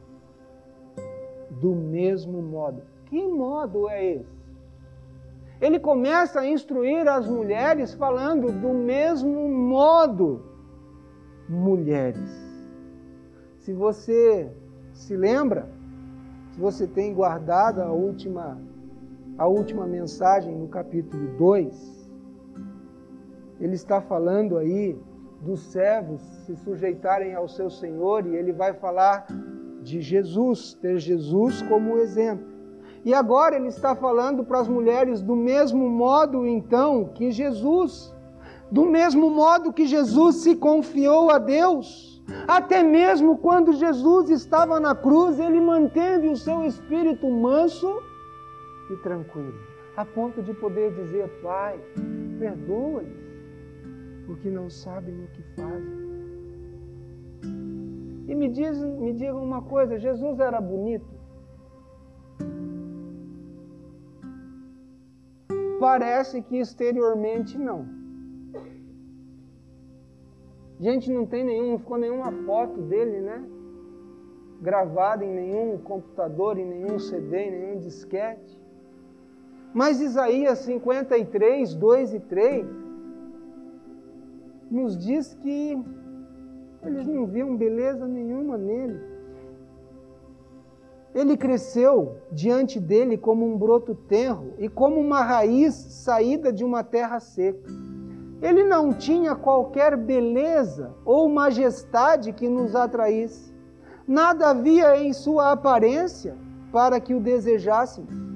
Do 1.50 1.74
mesmo 1.74 2.42
modo. 2.42 2.82
Que 3.06 3.26
modo 3.26 3.88
é 3.88 4.04
esse? 4.04 4.42
Ele 5.60 5.78
começa 5.78 6.40
a 6.40 6.46
instruir 6.48 7.06
as 7.06 7.28
mulheres 7.28 7.94
falando 7.94 8.50
do 8.50 8.70
mesmo 8.70 9.48
modo, 9.48 10.42
mulheres. 11.48 12.30
Se 13.58 13.72
você 13.72 14.50
se 14.92 15.16
lembra, 15.16 15.68
se 16.50 16.58
você 16.58 16.84
tem 16.84 17.14
guardado 17.14 17.80
a 17.80 17.92
última 17.92 18.60
a 19.38 19.46
última 19.46 19.86
mensagem 19.86 20.54
no 20.54 20.68
capítulo 20.68 21.36
2, 21.38 22.01
ele 23.62 23.74
está 23.74 24.00
falando 24.00 24.58
aí 24.58 24.98
dos 25.40 25.60
servos 25.70 26.20
se 26.44 26.56
sujeitarem 26.56 27.32
ao 27.32 27.46
seu 27.46 27.70
Senhor 27.70 28.26
e 28.26 28.34
ele 28.34 28.52
vai 28.52 28.74
falar 28.74 29.24
de 29.80 30.00
Jesus, 30.00 30.74
ter 30.74 30.98
Jesus 30.98 31.62
como 31.62 31.96
exemplo. 31.98 32.44
E 33.04 33.14
agora 33.14 33.54
ele 33.54 33.68
está 33.68 33.94
falando 33.94 34.44
para 34.44 34.58
as 34.58 34.68
mulheres 34.68 35.22
do 35.22 35.36
mesmo 35.36 35.88
modo, 35.88 36.44
então, 36.44 37.04
que 37.14 37.30
Jesus, 37.30 38.12
do 38.70 38.84
mesmo 38.84 39.30
modo 39.30 39.72
que 39.72 39.86
Jesus 39.86 40.36
se 40.36 40.56
confiou 40.56 41.30
a 41.30 41.38
Deus, 41.38 42.20
até 42.48 42.82
mesmo 42.82 43.38
quando 43.38 43.72
Jesus 43.72 44.28
estava 44.28 44.80
na 44.80 44.94
cruz, 44.94 45.38
ele 45.38 45.60
manteve 45.60 46.28
o 46.28 46.36
seu 46.36 46.64
espírito 46.64 47.28
manso 47.30 48.02
e 48.90 48.96
tranquilo, 48.96 49.54
a 49.96 50.04
ponto 50.04 50.42
de 50.42 50.52
poder 50.54 50.92
dizer: 50.94 51.28
Pai, 51.42 51.80
perdoa-lhes, 52.38 53.21
porque 54.32 54.48
não 54.48 54.70
sabem 54.70 55.14
o 55.24 55.28
que 55.28 55.42
fazem. 55.54 55.92
E 58.26 58.34
me, 58.34 58.48
diz, 58.48 58.82
me 58.82 59.12
digam 59.12 59.44
uma 59.44 59.60
coisa: 59.60 59.98
Jesus 59.98 60.40
era 60.40 60.58
bonito? 60.58 61.12
Parece 65.78 66.40
que 66.40 66.56
exteriormente 66.56 67.58
não. 67.58 67.86
Gente 70.80 71.12
não 71.12 71.26
tem 71.26 71.44
nenhum, 71.44 71.72
não 71.72 71.78
ficou 71.78 71.98
nenhuma 71.98 72.32
foto 72.46 72.80
dele, 72.80 73.20
né? 73.20 73.44
Gravada 74.62 75.24
em 75.24 75.34
nenhum 75.34 75.76
computador, 75.76 76.56
em 76.56 76.64
nenhum 76.64 76.98
CD, 76.98 77.36
em 77.36 77.50
nenhum 77.50 77.80
disquete. 77.80 78.58
Mas 79.74 80.00
Isaías 80.00 80.60
53, 80.60 81.74
2 81.74 82.14
e 82.14 82.20
3 82.20 82.81
nos 84.72 84.96
diz 84.96 85.34
que 85.34 85.78
eles 86.82 87.06
não 87.06 87.26
viam 87.26 87.54
beleza 87.56 88.08
nenhuma 88.08 88.56
nele. 88.56 88.98
Ele 91.14 91.36
cresceu 91.36 92.16
diante 92.32 92.80
dele 92.80 93.18
como 93.18 93.44
um 93.44 93.58
broto 93.58 93.94
tenro 93.94 94.54
e 94.58 94.70
como 94.70 94.98
uma 94.98 95.22
raiz 95.22 95.74
saída 95.74 96.50
de 96.50 96.64
uma 96.64 96.82
terra 96.82 97.20
seca. 97.20 97.70
Ele 98.40 98.64
não 98.64 98.94
tinha 98.94 99.34
qualquer 99.36 99.94
beleza 99.94 100.94
ou 101.04 101.28
majestade 101.28 102.32
que 102.32 102.48
nos 102.48 102.74
atraísse. 102.74 103.52
Nada 104.08 104.48
havia 104.48 104.96
em 104.96 105.12
sua 105.12 105.52
aparência 105.52 106.34
para 106.72 106.98
que 106.98 107.14
o 107.14 107.20
desejássemos. 107.20 108.31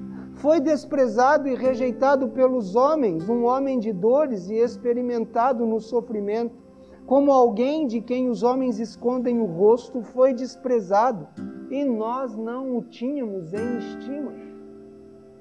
Foi 0.47 0.61
desprezado 0.61 1.49
e 1.49 1.55
rejeitado 1.55 2.29
pelos 2.29 2.73
homens, 2.73 3.27
um 3.27 3.43
homem 3.43 3.77
de 3.77 3.91
dores 3.91 4.49
e 4.49 4.53
experimentado 4.53 5.65
no 5.65 5.81
sofrimento 5.81 6.55
como 7.05 7.33
alguém 7.33 7.85
de 7.85 7.99
quem 7.99 8.29
os 8.29 8.43
homens 8.43 8.79
escondem 8.79 9.41
o 9.41 9.45
rosto, 9.45 10.01
foi 10.01 10.33
desprezado 10.33 11.27
e 11.69 11.83
nós 11.83 12.37
não 12.37 12.77
o 12.77 12.81
tínhamos 12.81 13.53
em 13.53 13.77
estima. 13.77 14.31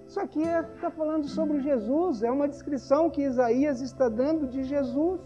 Isso 0.09 0.19
aqui 0.19 0.43
está 0.43 0.89
é, 0.89 0.91
falando 0.91 1.29
sobre 1.29 1.61
Jesus, 1.61 2.25
é 2.25 2.31
uma 2.33 2.49
descrição 2.49 3.09
que 3.09 3.23
Isaías 3.23 3.81
está 3.81 4.09
dando 4.09 4.49
de 4.49 4.65
Jesus. 4.65 5.21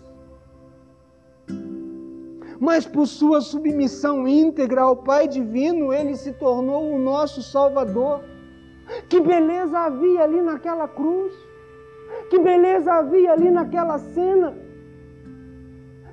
Mas 2.61 2.85
por 2.87 3.07
sua 3.07 3.41
submissão 3.41 4.29
íntegra 4.29 4.83
ao 4.83 4.95
Pai 4.95 5.27
Divino, 5.27 5.91
ele 5.91 6.17
se 6.17 6.35
tornou 6.35 6.93
o 6.93 6.99
nosso 6.99 7.43
Salvador. 7.43 8.23
Que 9.09 9.21
beleza 9.21 9.79
havia 9.79 10.25
ali 10.25 10.41
naquela 10.43 10.89
cruz! 10.89 11.33
Que 12.29 12.39
beleza 12.39 12.93
havia 12.93 13.33
ali 13.33 13.51
naquela 13.51 13.99
cena! 13.99 14.57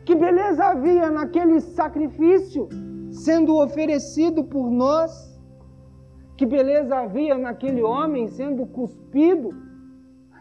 Que 0.06 0.16
beleza 0.16 0.64
havia 0.66 1.10
naquele 1.10 1.60
sacrifício 1.60 2.70
sendo 3.12 3.58
oferecido 3.58 4.44
por 4.44 4.72
nós? 4.72 5.12
Que 6.38 6.46
beleza 6.46 6.96
havia 6.96 7.38
naquele 7.38 7.82
homem 7.82 8.28
sendo 8.28 8.66
cuspido, 8.68 9.50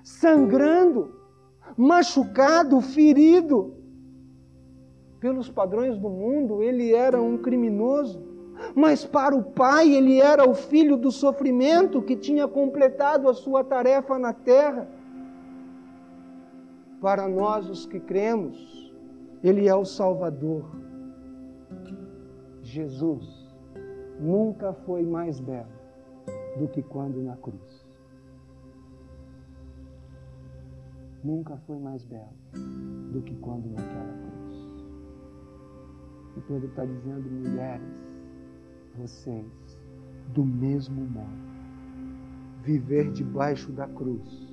sangrando, 0.04 1.14
machucado, 1.76 2.80
ferido? 2.80 3.74
Pelos 5.18 5.50
padrões 5.50 5.98
do 5.98 6.10
mundo, 6.10 6.62
ele 6.62 6.92
era 6.92 7.20
um 7.20 7.38
criminoso, 7.38 8.22
mas 8.74 9.04
para 9.04 9.34
o 9.34 9.42
Pai, 9.42 9.92
ele 9.94 10.20
era 10.20 10.48
o 10.48 10.54
filho 10.54 10.96
do 10.96 11.10
sofrimento 11.10 12.02
que 12.02 12.16
tinha 12.16 12.48
completado 12.48 13.28
a 13.28 13.34
sua 13.34 13.62
tarefa 13.62 14.18
na 14.18 14.32
terra. 14.32 14.88
Para 17.00 17.28
nós, 17.28 17.68
os 17.68 17.86
que 17.86 18.00
cremos, 18.00 18.92
ele 19.42 19.68
é 19.68 19.74
o 19.74 19.84
Salvador. 19.84 20.64
Jesus 22.62 23.46
nunca 24.18 24.72
foi 24.72 25.02
mais 25.02 25.38
belo 25.40 25.76
do 26.58 26.68
que 26.68 26.82
quando 26.82 27.22
na 27.22 27.36
cruz. 27.36 27.86
Nunca 31.22 31.56
foi 31.66 31.78
mais 31.78 32.04
belo 32.04 32.34
do 33.12 33.20
que 33.22 33.34
quando 33.36 33.68
naquela 33.68 34.12
cruz. 34.12 34.36
E 36.36 36.40
Pedro 36.40 36.68
está 36.68 36.84
dizendo, 36.84 37.30
mulheres, 37.30 38.05
vocês, 38.98 39.78
do 40.34 40.44
mesmo 40.44 41.06
modo, 41.06 41.46
viver 42.62 43.12
debaixo 43.12 43.70
da 43.72 43.86
cruz 43.86 44.52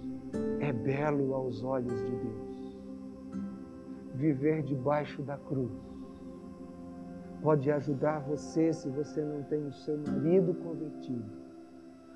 é 0.60 0.72
belo 0.72 1.34
aos 1.34 1.64
olhos 1.64 2.00
de 2.06 2.16
Deus 2.16 2.54
viver 4.14 4.64
debaixo 4.64 5.22
da 5.22 5.38
cruz. 5.38 5.72
Pode 7.42 7.70
ajudar 7.72 8.20
você, 8.22 8.72
se 8.72 8.88
você 8.90 9.22
não 9.22 9.44
tem 9.44 9.66
o 9.66 9.74
seu 9.74 9.98
marido 9.98 10.54
convertido, 10.54 11.26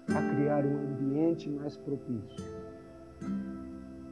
a 0.07 0.35
criar 0.35 0.65
um 0.65 0.77
ambiente 0.77 1.49
mais 1.49 1.75
propício 1.75 2.45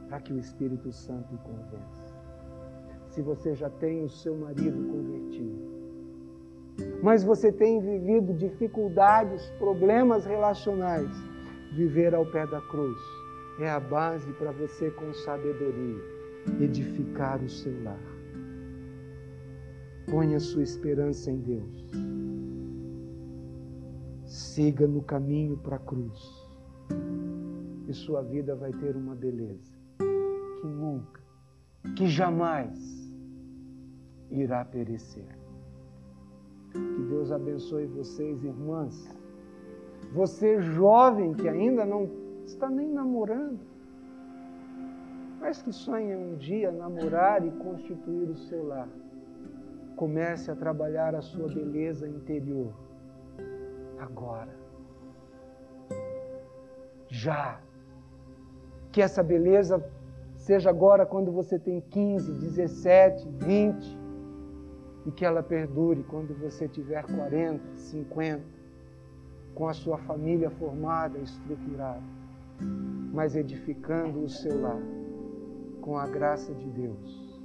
para 0.08 0.20
que 0.20 0.32
o 0.32 0.38
Espírito 0.38 0.92
Santo 0.92 1.34
o 1.34 1.38
convença. 1.38 2.14
Se 3.08 3.22
você 3.22 3.54
já 3.54 3.70
tem 3.70 4.04
o 4.04 4.10
seu 4.10 4.36
marido 4.36 4.86
convertido, 4.92 5.75
mas 7.02 7.24
você 7.24 7.52
tem 7.52 7.80
vivido 7.80 8.34
dificuldades, 8.34 9.46
problemas 9.58 10.24
relacionais, 10.24 11.10
viver 11.74 12.14
ao 12.14 12.26
pé 12.26 12.46
da 12.46 12.60
cruz 12.60 12.98
é 13.58 13.70
a 13.70 13.80
base 13.80 14.30
para 14.34 14.52
você 14.52 14.90
com 14.90 15.12
sabedoria 15.14 16.16
edificar 16.60 17.42
o 17.42 17.48
seu 17.48 17.82
lar. 17.82 17.98
Ponha 20.10 20.38
sua 20.38 20.62
esperança 20.62 21.30
em 21.30 21.40
Deus. 21.40 21.90
Siga 24.24 24.86
no 24.86 25.02
caminho 25.02 25.56
para 25.56 25.76
a 25.76 25.80
cruz. 25.80 26.20
E 27.88 27.94
sua 27.94 28.22
vida 28.22 28.54
vai 28.54 28.72
ter 28.72 28.94
uma 28.94 29.14
beleza 29.14 29.72
que 30.60 30.66
nunca, 30.66 31.20
que 31.96 32.06
jamais 32.06 32.78
irá 34.30 34.64
perecer. 34.64 35.45
Que 36.76 37.02
Deus 37.08 37.32
abençoe 37.32 37.86
vocês, 37.86 38.44
irmãs. 38.44 39.16
Você 40.12 40.60
jovem 40.60 41.32
que 41.34 41.48
ainda 41.48 41.84
não 41.84 42.08
está 42.44 42.68
nem 42.70 42.88
namorando, 42.88 43.58
mas 45.40 45.62
que 45.62 45.72
sonha 45.72 46.16
um 46.16 46.36
dia 46.36 46.70
namorar 46.70 47.44
e 47.44 47.50
constituir 47.50 48.28
o 48.30 48.36
seu 48.36 48.66
lar. 48.66 48.88
Comece 49.96 50.50
a 50.50 50.56
trabalhar 50.56 51.14
a 51.14 51.22
sua 51.22 51.48
beleza 51.48 52.08
interior. 52.08 52.72
Agora. 53.98 54.54
Já. 57.08 57.60
Que 58.92 59.00
essa 59.02 59.22
beleza 59.22 59.82
seja 60.36 60.70
agora 60.70 61.06
quando 61.06 61.32
você 61.32 61.58
tem 61.58 61.80
15, 61.80 62.32
17, 62.32 63.28
20 63.28 64.05
e 65.06 65.10
que 65.12 65.24
ela 65.24 65.42
perdure 65.42 66.02
quando 66.02 66.34
você 66.34 66.68
tiver 66.68 67.04
40, 67.04 67.62
50, 67.76 68.42
com 69.54 69.68
a 69.68 69.72
sua 69.72 69.96
família 69.98 70.50
formada, 70.50 71.16
estruturada, 71.18 72.02
mas 73.12 73.36
edificando 73.36 74.20
o 74.24 74.28
seu 74.28 74.60
lar 74.60 74.82
com 75.80 75.96
a 75.96 76.06
graça 76.06 76.52
de 76.52 76.68
Deus 76.70 77.40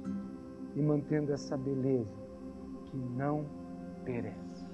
e 0.74 0.82
mantendo 0.82 1.32
essa 1.32 1.56
beleza 1.56 2.20
que 2.86 2.96
não 2.96 3.46
perece. 4.04 4.66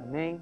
Amém? 0.00 0.40